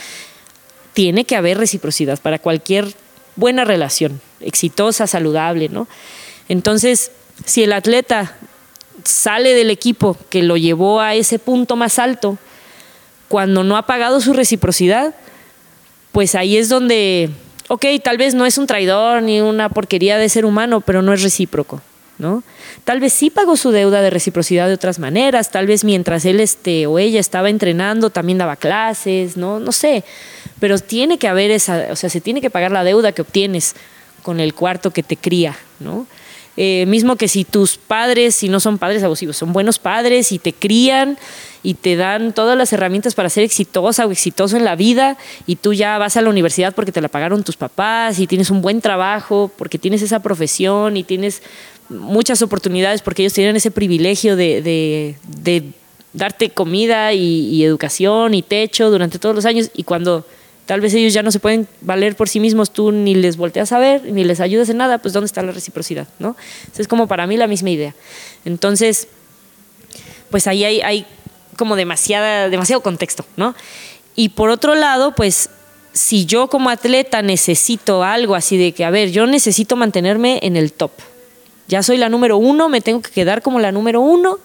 [0.93, 2.93] tiene que haber reciprocidad para cualquier
[3.35, 5.87] buena relación, exitosa, saludable, ¿no?
[6.49, 7.11] Entonces,
[7.45, 8.35] si el atleta
[9.05, 12.37] sale del equipo que lo llevó a ese punto más alto,
[13.29, 15.15] cuando no ha pagado su reciprocidad,
[16.11, 17.29] pues ahí es donde
[17.69, 21.13] ok, tal vez no es un traidor ni una porquería de ser humano, pero no
[21.13, 21.81] es recíproco.
[22.19, 22.43] ¿no?
[22.83, 26.41] Tal vez sí pagó su deuda de reciprocidad de otras maneras, tal vez mientras él
[26.41, 29.59] este, o ella estaba entrenando también daba clases, ¿no?
[29.59, 30.03] No sé,
[30.59, 33.73] pero tiene que haber esa, o sea, se tiene que pagar la deuda que obtienes
[34.21, 36.05] con el cuarto que te cría, ¿no?
[36.61, 40.39] Eh, mismo que si tus padres, si no son padres abusivos, son buenos padres y
[40.39, 41.17] te crían
[41.63, 45.15] y te dan todas las herramientas para ser exitosa o exitoso en la vida
[45.47, 48.49] y tú ya vas a la universidad porque te la pagaron tus papás y tienes
[48.49, 51.43] un buen trabajo porque tienes esa profesión y tienes
[51.87, 55.63] muchas oportunidades porque ellos tienen ese privilegio de, de, de
[56.11, 60.25] darte comida y, y educación y techo durante todos los años y cuando
[60.69, 63.71] tal vez ellos ya no se pueden valer por sí mismos, tú ni les volteas
[63.71, 66.07] a ver, ni les ayudas en nada, pues ¿dónde está la reciprocidad?
[66.19, 66.37] ¿no?
[66.77, 67.95] es como para mí la misma idea.
[68.45, 69.07] Entonces,
[70.29, 71.07] pues ahí hay, hay
[71.57, 73.55] como demasiada, demasiado contexto, ¿no?
[74.15, 75.49] Y por otro lado, pues
[75.91, 80.55] si yo como atleta necesito algo así de que, a ver, yo necesito mantenerme en
[80.55, 80.91] el top.
[81.67, 84.37] Ya soy la número uno, me tengo que quedar como la número uno.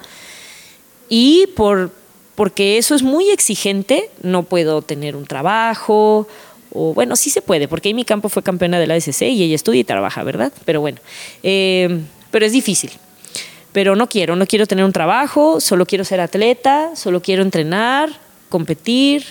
[1.11, 1.93] Y por,
[2.35, 6.27] porque eso es muy exigente, no puedo tener un trabajo,
[6.73, 9.55] o bueno, sí se puede, porque mi campo fue campeona de la SC y ella
[9.55, 10.53] estudia y trabaja, ¿verdad?
[10.65, 10.99] Pero bueno,
[11.43, 12.91] eh, pero es difícil.
[13.73, 18.11] Pero no quiero, no quiero tener un trabajo, solo quiero ser atleta, solo quiero entrenar,
[18.49, 19.25] competir,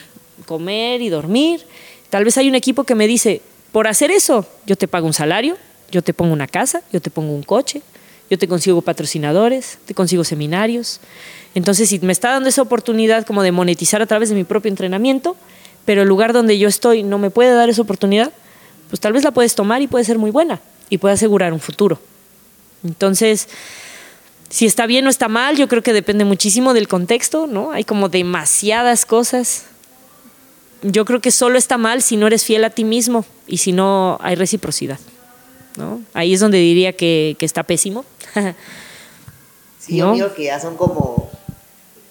[0.46, 1.62] comer y dormir.
[2.10, 3.42] Tal vez hay un equipo que me dice,
[3.72, 5.58] por hacer eso, yo te pago un salario,
[5.92, 7.82] yo te pongo una casa, yo te pongo un coche,
[8.30, 11.00] yo te consigo patrocinadores, te consigo seminarios.
[11.56, 14.70] Entonces, si me está dando esa oportunidad como de monetizar a través de mi propio
[14.70, 15.36] entrenamiento,
[15.86, 18.32] pero el lugar donde yo estoy no me puede dar esa oportunidad,
[18.90, 21.60] pues tal vez la puedes tomar y puede ser muy buena y puede asegurar un
[21.60, 22.00] futuro.
[22.84, 23.48] Entonces,
[24.54, 27.72] Si está bien o está mal, yo creo que depende muchísimo del contexto, ¿no?
[27.72, 29.66] Hay como demasiadas cosas.
[30.84, 33.72] Yo creo que solo está mal si no eres fiel a ti mismo y si
[33.72, 35.00] no hay reciprocidad,
[35.76, 36.04] ¿no?
[36.14, 38.06] Ahí es donde diría que, que está pésimo.
[39.80, 41.32] sí, yo miro que ya son como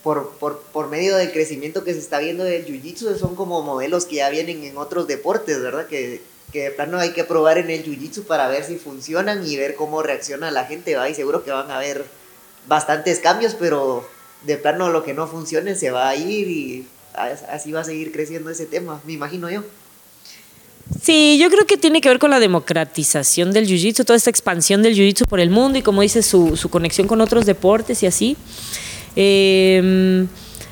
[0.02, 4.04] por, por, por, medio del crecimiento que se está viendo del jiu-jitsu, son como modelos
[4.04, 5.86] que ya vienen en otros deportes, ¿verdad?
[5.86, 6.20] Que,
[6.52, 9.74] que de plano hay que probar en el jiu-jitsu para ver si funcionan y ver
[9.74, 11.08] cómo reacciona la gente, ¿va?
[11.08, 12.04] Y seguro que van a haber
[12.66, 14.06] bastantes cambios, pero
[14.44, 18.12] de plano lo que no funcione se va a ir y así va a seguir
[18.12, 19.62] creciendo ese tema, me imagino yo.
[21.00, 24.82] Sí, yo creo que tiene que ver con la democratización del jiu-jitsu, toda esta expansión
[24.82, 28.06] del jiu-jitsu por el mundo y como dice su, su conexión con otros deportes y
[28.06, 28.36] así.
[29.16, 30.26] Em,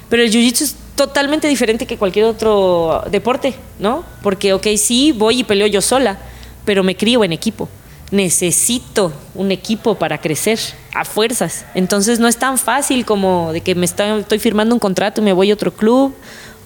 [0.09, 4.05] pero el jiu-jitsu es totalmente diferente que cualquier otro deporte, ¿no?
[4.23, 6.19] Porque, ok, sí, voy y peleo yo sola,
[6.65, 7.69] pero me crío en equipo.
[8.11, 10.59] Necesito un equipo para crecer
[10.95, 11.65] a fuerzas.
[11.75, 15.33] Entonces no es tan fácil como de que me estoy firmando un contrato y me
[15.33, 16.15] voy a otro club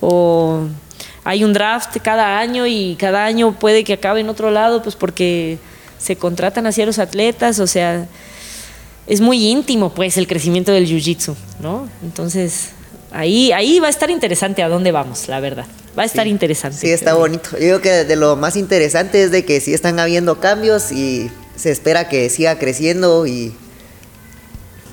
[0.01, 0.63] o
[1.25, 4.95] hay un draft cada año y cada año puede que acabe en otro lado, pues
[4.95, 5.59] porque
[5.99, 8.07] se contratan a los atletas, o sea,
[9.07, 11.89] es muy íntimo, pues, el crecimiento del jiu-jitsu, ¿no?
[12.03, 12.71] Entonces,
[13.13, 15.67] ahí, ahí va a estar interesante a dónde vamos, la verdad.
[15.97, 16.79] Va a estar interesante.
[16.79, 17.51] Sí, está bonito.
[17.53, 21.31] Yo creo que de lo más interesante es de que sí están habiendo cambios y
[21.55, 23.55] se espera que siga creciendo y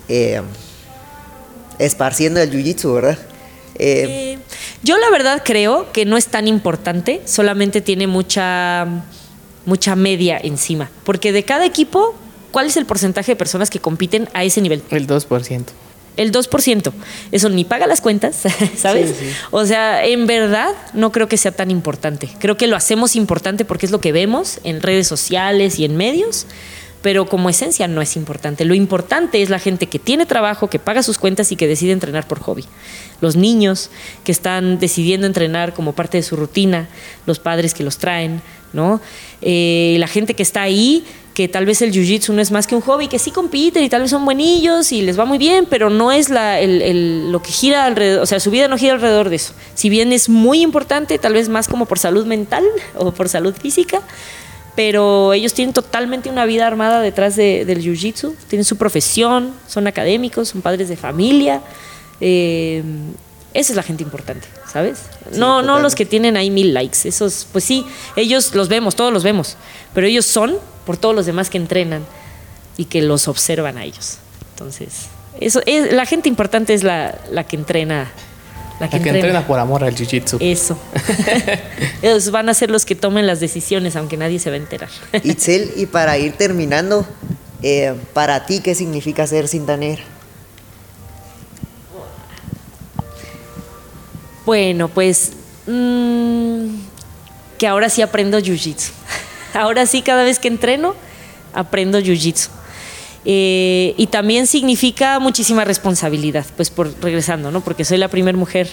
[0.07, 0.41] eh,
[1.80, 3.18] esparciendo el jiu-jitsu, ¿verdad?
[3.76, 4.39] Eh, eh,
[4.84, 8.88] yo la verdad creo que no es tan importante, solamente tiene mucha,
[9.66, 12.14] mucha media encima, porque de cada equipo
[12.52, 14.84] ¿Cuál es el porcentaje de personas que compiten a ese nivel?
[14.91, 15.64] El 2%.
[16.18, 16.91] El 2%.
[17.32, 18.43] Eso ni paga las cuentas,
[18.78, 19.16] ¿sabes?
[19.52, 22.30] O sea, en verdad no creo que sea tan importante.
[22.39, 25.95] Creo que lo hacemos importante porque es lo que vemos en redes sociales y en
[25.95, 26.47] medios,
[27.02, 28.66] pero como esencia no es importante.
[28.66, 31.93] Lo importante es la gente que tiene trabajo, que paga sus cuentas y que decide
[31.93, 32.66] entrenar por hobby.
[33.22, 33.89] Los niños
[34.24, 36.89] que están decidiendo entrenar como parte de su rutina,
[37.26, 38.41] los padres que los traen,
[38.74, 39.01] ¿no?
[39.41, 41.03] Eh, la gente que está ahí
[41.34, 43.89] que tal vez el jiu-jitsu no es más que un hobby, que sí compiten y
[43.89, 47.86] tal vez son buenillos y les va muy bien, pero no es lo que gira
[47.86, 49.53] alrededor, o sea, su vida no gira alrededor de eso.
[49.74, 52.63] Si bien es muy importante, tal vez más como por salud mental
[52.97, 54.01] o por salud física,
[54.76, 59.88] pero ellos tienen totalmente una vida armada detrás de, del jiu-jitsu, tienen su profesión, son
[59.88, 61.61] académicos, son padres de familia.
[62.19, 62.84] Eh,
[63.53, 64.99] esa es la gente importante, ¿sabes?
[65.34, 67.07] no, no los que tienen ahí mil likes.
[67.07, 69.57] Esos, pues sí, ellos los vemos, todos los vemos.
[69.93, 72.05] Pero ellos son por todos los demás que entrenan
[72.78, 74.17] y que los observan a ellos.
[74.53, 75.07] Entonces,
[75.39, 78.11] eso es, la gente importante es la, la que entrena.
[78.80, 79.45] La que, entrena.
[79.45, 80.38] por amor al jiu-jitsu.
[80.39, 80.76] Eso.
[82.01, 84.89] Ellos van a ser los que tomen las decisiones, aunque nadie se va a enterar.
[85.24, 87.05] Itzel, y para ir terminando,
[87.61, 89.78] eh, para ti, ¿qué significa ser cinta
[94.45, 95.33] Bueno, pues
[95.67, 96.65] mm,
[97.57, 98.91] que ahora sí aprendo jiu-jitsu.
[99.53, 100.95] Ahora sí, cada vez que entreno,
[101.53, 102.49] aprendo jiu-jitsu.
[103.25, 107.61] Eh, y también significa muchísima responsabilidad, pues por regresando, ¿no?
[107.61, 108.69] Porque soy la primera mujer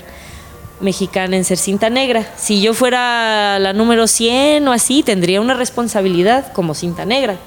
[0.80, 2.32] mexicana en ser cinta negra.
[2.36, 7.38] Si yo fuera la número 100 o así, tendría una responsabilidad como cinta negra.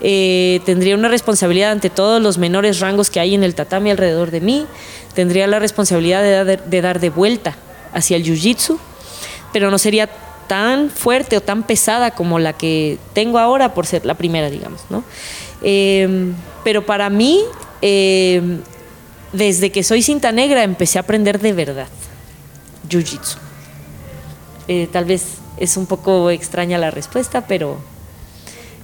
[0.00, 4.30] Eh, tendría una responsabilidad ante todos los menores rangos que hay en el tatami alrededor
[4.30, 4.66] de mí.
[5.14, 7.56] Tendría la responsabilidad de, de dar de vuelta
[7.92, 8.78] hacia el jiu-jitsu,
[9.52, 10.08] pero no sería
[10.46, 14.82] tan fuerte o tan pesada como la que tengo ahora por ser la primera, digamos,
[14.90, 15.04] ¿no?
[15.62, 17.40] Em, pero para mí,
[17.80, 18.60] em,
[19.32, 21.88] desde que soy cinta negra, empecé a aprender de verdad
[22.88, 23.38] Jiu-Jitsu.
[24.68, 25.24] Eh, tal vez
[25.56, 27.78] es un poco extraña la respuesta, pero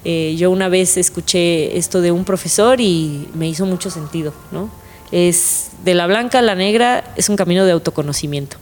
[0.04, 4.70] eh, yo una vez escuché esto de un profesor y me hizo mucho sentido, ¿no?
[5.12, 8.56] Es de la blanca a la negra es un camino de autoconocimiento.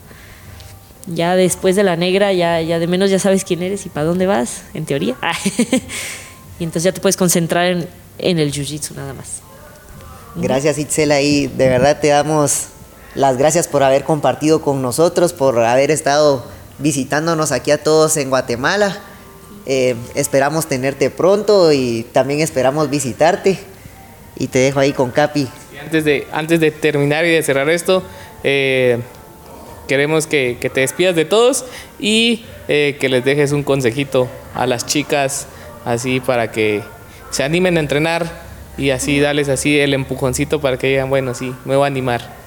[1.06, 4.06] Ya después de la negra, ya, ya de menos ya sabes quién eres y para
[4.06, 5.16] dónde vas, en teoría.
[6.58, 9.40] y entonces ya te puedes concentrar en, en el jiu-jitsu nada más.
[10.36, 12.66] Gracias Itzel y de verdad te damos
[13.14, 16.44] las gracias por haber compartido con nosotros, por haber estado
[16.78, 19.00] visitándonos aquí a todos en Guatemala.
[19.70, 23.58] Eh, esperamos tenerte pronto y también esperamos visitarte.
[24.36, 25.46] Y te dejo ahí con Capi.
[25.80, 28.02] antes, de, antes de terminar y de cerrar esto,
[28.44, 28.98] eh,
[29.86, 31.66] queremos que, te despidas de todos
[31.98, 35.46] y eh, que les dejes un consejito a las chicas
[35.84, 36.82] así para que
[37.30, 38.48] se animen a entrenar
[38.78, 42.37] y así darles así el empujoncito para que digan, bueno, sí, me voy a animar.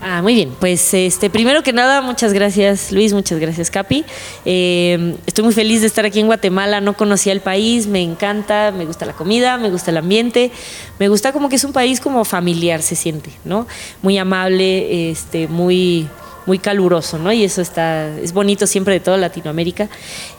[0.00, 0.54] Ah, muy bien.
[0.60, 4.04] Pues este, primero que nada, muchas gracias Luis, muchas gracias Capi.
[4.44, 6.80] Eh, estoy muy feliz de estar aquí en Guatemala.
[6.80, 10.52] No conocía el país, me encanta, me gusta la comida, me gusta el ambiente,
[11.00, 13.66] me gusta como que es un país como familiar se siente, ¿no?
[14.02, 16.08] Muy amable, este, muy
[16.48, 17.30] muy caluroso, ¿no?
[17.30, 19.90] Y eso está, es bonito siempre de toda Latinoamérica.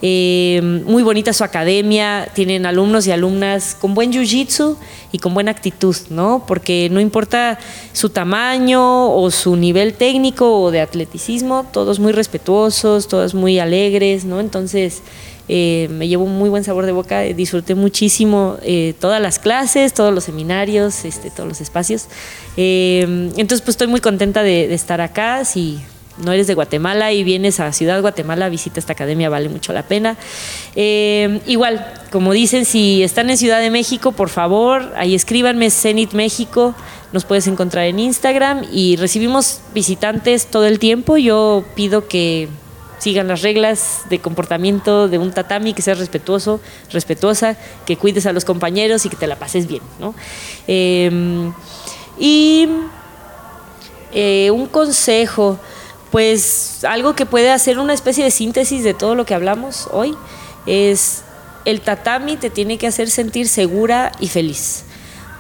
[0.02, 4.76] Eh, muy bonita su academia, tienen alumnos y alumnas con buen jiu-jitsu
[5.12, 6.44] y con buena actitud, ¿no?
[6.48, 7.60] Porque no importa
[7.94, 14.26] su tamaño o su nivel técnico o de atleticismo, todos muy respetuosos, todos muy alegres,
[14.26, 14.40] ¿no?
[14.40, 15.04] Entonces,
[15.48, 19.94] eh, me llevo un muy buen sabor de boca, disfruté muchísimo eh, todas las clases,
[19.94, 22.08] todos los seminarios, este, todos los espacios.
[22.56, 25.46] entonces, pues estoy muy contenta de, de estar acá.
[25.46, 25.80] Si
[26.24, 29.84] no eres de Guatemala y vienes a Ciudad Guatemala, visita esta academia, vale mucho la
[29.84, 30.18] pena.
[30.76, 36.14] Eh, igual, como dicen, si están en Ciudad de México, por favor, ahí escríbanme Zenit
[36.14, 36.76] México,
[37.12, 41.18] nos puedes encontrar en Instagram y recibimos visitantes todo el tiempo.
[41.18, 42.50] Yo pido que
[43.00, 46.60] sigan las reglas de comportamiento de un tatami, que seas respetuoso,
[46.92, 49.82] respetuosa, que cuides a los compañeros y que te la pases bien.
[50.00, 50.14] ¿no?
[50.68, 51.50] Eh,
[52.20, 52.68] y
[54.12, 55.60] eh, un consejo,
[56.12, 60.16] pues algo que puede hacer una especie de síntesis de todo lo que hablamos hoy
[60.66, 61.24] es
[61.66, 64.86] el tatami te tiene que hacer sentir segura y feliz.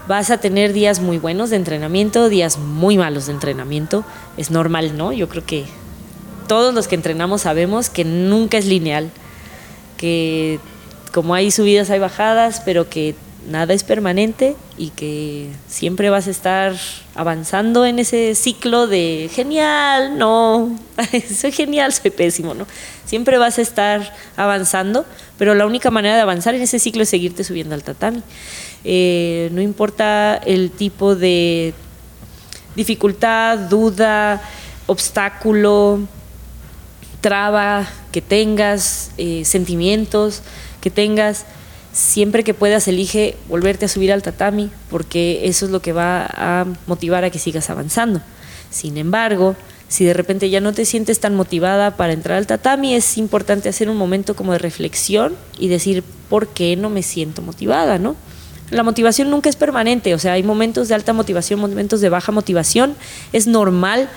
[0.08, 4.04] Vas a tener días muy buenos de entrenamiento, días muy malos de entrenamiento.
[4.38, 5.12] Es normal, ¿no?
[5.14, 5.66] Yo creo que
[6.48, 9.12] todos los que entrenamos sabemos que nunca es lineal,
[9.98, 10.60] que
[11.14, 13.16] como hay subidas hay bajadas, pero que
[13.50, 16.76] nada es permanente y que siempre vas a estar
[17.16, 20.78] avanzando en ese ciclo de genial, no,
[21.36, 22.68] soy genial, soy pésimo, ¿no?
[23.06, 25.06] Siempre vas a estar avanzando,
[25.38, 28.22] pero la única manera de avanzar en ese ciclo es seguirte subiendo al tatami.
[28.84, 31.74] Eh, no importa el tipo de
[32.76, 34.42] dificultad, duda,
[34.86, 36.00] obstáculo,
[37.20, 40.42] traba que tengas, eh, sentimientos
[40.82, 41.46] que tengas,
[41.92, 46.26] siempre que puedas elige volverte a subir al tatami porque eso es lo que va
[46.26, 48.22] a motivar a que sigas avanzando.
[48.70, 49.56] Sin embargo,
[49.88, 53.70] si de repente ya no te sientes tan motivada para entrar al tatami, es importante
[53.70, 57.98] hacer un momento como de reflexión y decir, ¿por qué no me siento motivada?
[57.98, 58.16] ¿no?
[58.70, 62.32] La motivación nunca es permanente, o sea, hay momentos de alta motivación, momentos de baja
[62.32, 62.96] motivación,
[63.34, 64.10] es normal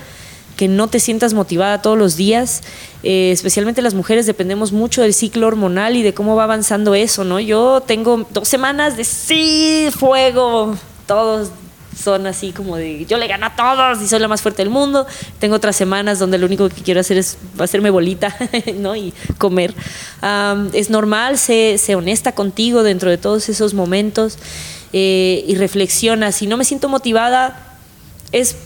[0.57, 2.63] que no te sientas motivada todos los días.
[3.03, 7.25] Eh, especialmente las mujeres dependemos mucho del ciclo hormonal y de cómo va avanzando eso,
[7.25, 7.41] ¿no?
[7.41, 10.77] Yo tengo dos semanas de sí, fuego,
[11.07, 11.51] todos
[12.01, 14.71] son así como de yo le gano a todos y soy la más fuerte del
[14.71, 15.07] mundo.
[15.39, 18.35] Tengo otras semanas donde lo único que quiero hacer es hacerme bolita
[18.77, 18.97] ¿no?
[18.97, 19.75] y comer.
[20.73, 24.39] es normal, sé, honesta contigo dentro de todos esos momentos
[24.93, 26.33] eh, y reflexiona.
[26.33, 27.77] Si no me siento motivada,
[28.33, 28.57] es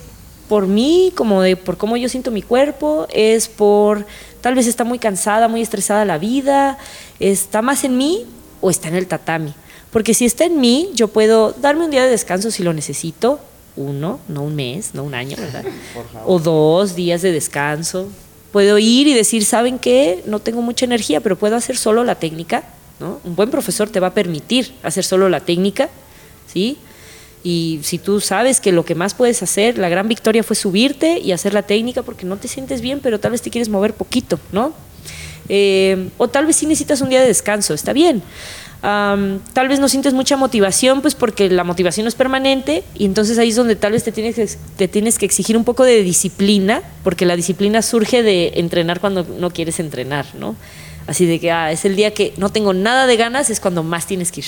[0.49, 4.07] por mí, como de por cómo yo siento mi cuerpo, es por
[4.41, 6.79] tal vez está muy cansada, muy estresada la vida,
[7.19, 8.27] está más en mí
[8.61, 9.55] o está en el tatami.
[9.91, 13.41] Porque si está en mí, yo puedo darme un día de descanso si lo necesito,
[13.77, 15.65] uno, no un mes, no un año, ¿verdad?
[16.27, 18.09] O dos días de descanso.
[18.53, 20.23] Puedo ir y decir, ¿saben qué?
[20.27, 22.65] No tengo mucha energía, pero puedo hacer solo la técnica,
[23.01, 23.21] ¿no?
[23.25, 25.89] Un buen profesor te va a permitir hacer solo la técnica,
[26.47, 26.79] ¿sí?
[27.47, 31.21] Y si tú sabes que lo que más puedes hacer, la gran victoria fue subirte
[31.21, 33.95] y hacer la técnica porque no te sientes bien, pero tal vez te quieres mover
[33.95, 34.73] poquito, ¿no?
[35.49, 38.21] Eh, o tal vez sí necesitas un día de descanso, está bien.
[38.83, 43.39] tal vez no sientes mucha motivación, pues porque la motivación no es permanente y entonces
[43.39, 46.03] ahí es donde tal vez te tienes, que, te tienes que exigir un poco de
[46.03, 50.57] disciplina, porque la disciplina surge de entrenar cuando no quieres entrenar, ¿no?
[51.07, 53.85] Así de que ah, es el día que no tengo nada de ganas, es cuando
[53.85, 54.47] más tienes que ir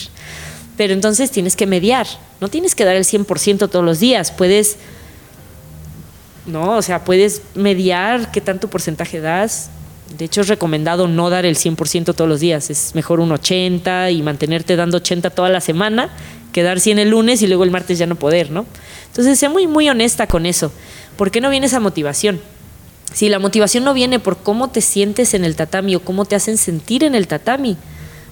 [0.79, 2.07] pero entonces tienes que mediar,
[2.41, 4.77] no tienes que dar el 100% todos los días, puedes,
[6.47, 9.71] no, o sea, puedes mediar qué tanto porcentaje das.
[10.17, 14.13] De hecho, es recomendado no dar el 100% todos los días, es mejor un 80
[14.13, 16.11] y mantenerte dando 80 toda la semana
[16.53, 18.65] que dar 100 el lunes y luego el martes ya no poder, ¿no?
[19.09, 20.73] Entonces, sé muy, muy honesta con eso.
[21.17, 22.41] ¿Por qué no viene esa motivación?
[23.13, 26.37] Si la motivación no viene por cómo te sientes en el tatami o cómo te
[26.37, 27.77] hacen sentir en el tatami,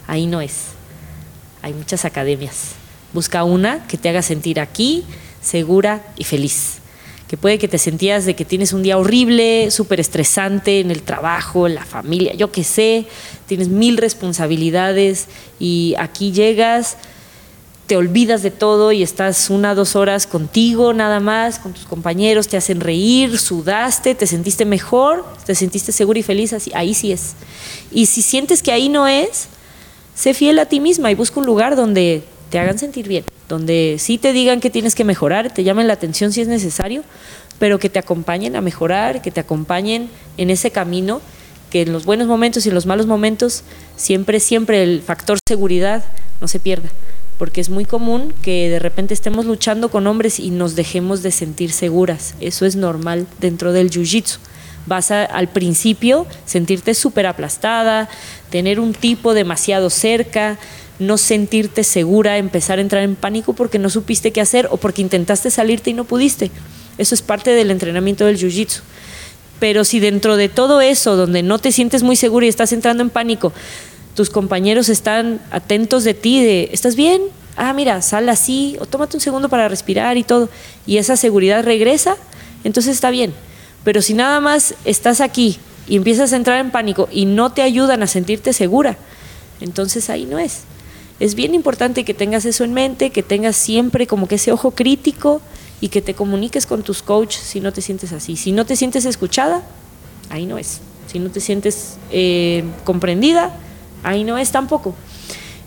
[0.06, 0.75] ahí no es
[1.66, 2.76] hay muchas academias.
[3.12, 5.02] Busca una que te haga sentir aquí,
[5.42, 6.76] segura y feliz.
[7.26, 11.02] Que puede que te sentías de que tienes un día horrible, súper estresante en el
[11.02, 13.06] trabajo, en la familia, yo qué sé,
[13.48, 15.26] tienes mil responsabilidades
[15.58, 16.98] y aquí llegas,
[17.88, 22.46] te olvidas de todo y estás una, dos horas contigo nada más, con tus compañeros,
[22.46, 27.10] te hacen reír, sudaste, te sentiste mejor, te sentiste segura y feliz, así, ahí sí
[27.10, 27.34] es.
[27.90, 29.48] Y si sientes que ahí no es,
[30.16, 33.96] sé fiel a ti misma y busca un lugar donde te hagan sentir bien, donde
[33.98, 37.04] sí te digan que tienes que mejorar, te llamen la atención si es necesario,
[37.58, 41.20] pero que te acompañen a mejorar, que te acompañen en ese camino,
[41.70, 43.62] que en los buenos momentos y en los malos momentos
[43.96, 46.04] siempre, siempre el factor seguridad
[46.40, 46.88] no se pierda,
[47.38, 51.32] porque es muy común que de repente estemos luchando con hombres y nos dejemos de
[51.32, 54.38] sentir seguras, eso es normal dentro del jiu-jitsu.
[54.86, 58.08] Vas a, al principio sentirte súper aplastada,
[58.56, 60.58] tener un tipo demasiado cerca,
[60.98, 65.02] no sentirte segura, empezar a entrar en pánico porque no supiste qué hacer o porque
[65.02, 66.50] intentaste salirte y no pudiste.
[66.96, 68.80] Eso es parte del entrenamiento del jiu-jitsu.
[69.60, 73.02] Pero si dentro de todo eso, donde no te sientes muy segura y estás entrando
[73.02, 73.52] en pánico,
[74.14, 77.20] tus compañeros están atentos de ti, de, ¿estás bien?
[77.58, 80.48] Ah, mira, sal así, o tómate un segundo para respirar y todo,
[80.86, 82.16] y esa seguridad regresa,
[82.64, 83.34] entonces está bien.
[83.84, 85.58] Pero si nada más estás aquí
[85.88, 88.96] y empiezas a entrar en pánico y no te ayudan a sentirte segura,
[89.60, 90.62] entonces ahí no es.
[91.18, 94.72] Es bien importante que tengas eso en mente, que tengas siempre como que ese ojo
[94.72, 95.40] crítico
[95.80, 98.36] y que te comuniques con tus coaches si no te sientes así.
[98.36, 99.62] Si no te sientes escuchada,
[100.28, 100.80] ahí no es.
[101.06, 103.56] Si no te sientes eh, comprendida,
[104.02, 104.94] ahí no es tampoco.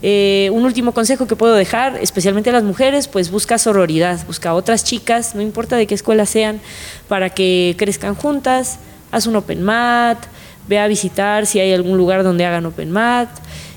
[0.01, 4.53] Eh, un último consejo que puedo dejar, especialmente a las mujeres, pues busca sororidad, busca
[4.53, 6.61] otras chicas, no importa de qué escuela sean,
[7.07, 8.79] para que crezcan juntas,
[9.11, 10.17] haz un open mat,
[10.67, 13.29] ve a visitar si hay algún lugar donde hagan open mat.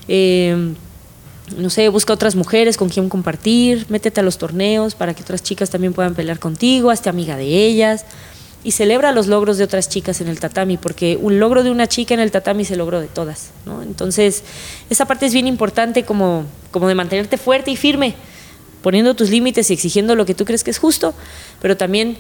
[0.09, 0.75] Eh,
[1.57, 5.43] no sé, busca otras mujeres con quien compartir, métete a los torneos para que otras
[5.43, 8.05] chicas también puedan pelear contigo, hazte amiga de ellas
[8.65, 11.89] y celebra los logros de otras chicas en el tatami, porque un logro de una
[11.89, 13.83] chica en el tatami se logró de todas, ¿no?
[13.83, 14.45] Entonces,
[14.89, 18.15] esa parte es bien importante como, como de mantenerte fuerte y firme,
[18.81, 21.13] poniendo tus límites y exigiendo lo que tú crees que es justo,
[21.61, 22.17] pero también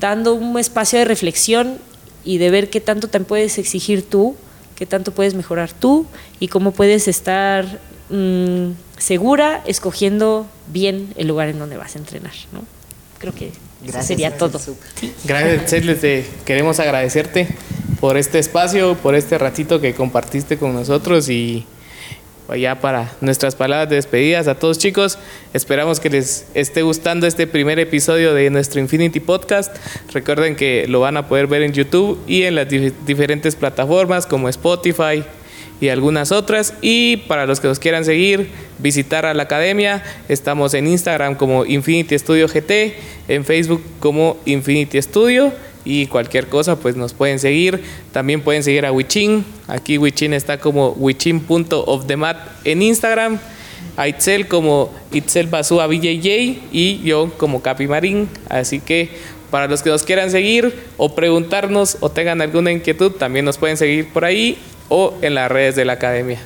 [0.00, 1.78] dando un espacio de reflexión
[2.24, 4.36] y de ver qué tanto te puedes exigir tú,
[4.76, 6.06] qué tanto puedes mejorar tú
[6.40, 12.32] y cómo puedes estar mmm, segura escogiendo bien el lugar en donde vas a entrenar.
[12.52, 12.64] ¿no?
[13.18, 13.52] Creo que
[13.82, 14.76] gracias, eso sería gracias, todo.
[14.98, 15.12] Sí.
[15.24, 17.48] Gracias, Cel, queremos agradecerte
[18.00, 21.64] por este espacio, por este ratito que compartiste con nosotros y
[22.56, 25.18] ya para nuestras palabras de despedidas a todos chicos.
[25.52, 29.74] Esperamos que les esté gustando este primer episodio de nuestro Infinity Podcast.
[30.12, 34.26] Recuerden que lo van a poder ver en YouTube y en las dif diferentes plataformas
[34.26, 35.24] como Spotify,
[35.80, 36.74] y algunas otras.
[36.80, 41.64] Y para los que nos quieran seguir, visitar a la academia, estamos en Instagram como
[41.64, 42.94] Infinity Studio GT,
[43.28, 45.52] en Facebook como Infinity Studio
[45.84, 47.82] y cualquier cosa pues nos pueden seguir.
[48.12, 49.44] También pueden seguir a Wichin.
[49.68, 53.38] Aquí Wichin está como wichin.ofthemat en Instagram.
[53.96, 58.28] A Itzel como Itzel Basúa BJJ y yo como Capi Marín.
[58.48, 59.10] Así que
[59.50, 63.76] para los que nos quieran seguir o preguntarnos o tengan alguna inquietud, también nos pueden
[63.76, 64.58] seguir por ahí
[64.88, 66.40] o en las redes de la academia.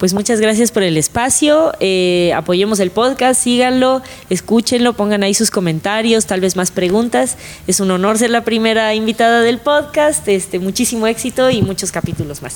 [0.00, 1.74] Pues muchas gracias por el espacio.
[1.78, 7.36] Eh, apoyemos el podcast, síganlo, escúchenlo, pongan ahí sus comentarios, tal vez más preguntas.
[7.66, 10.26] Es un honor ser la primera invitada del podcast.
[10.26, 12.54] Este, muchísimo éxito y muchos capítulos más.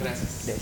[0.00, 0.56] Gracias.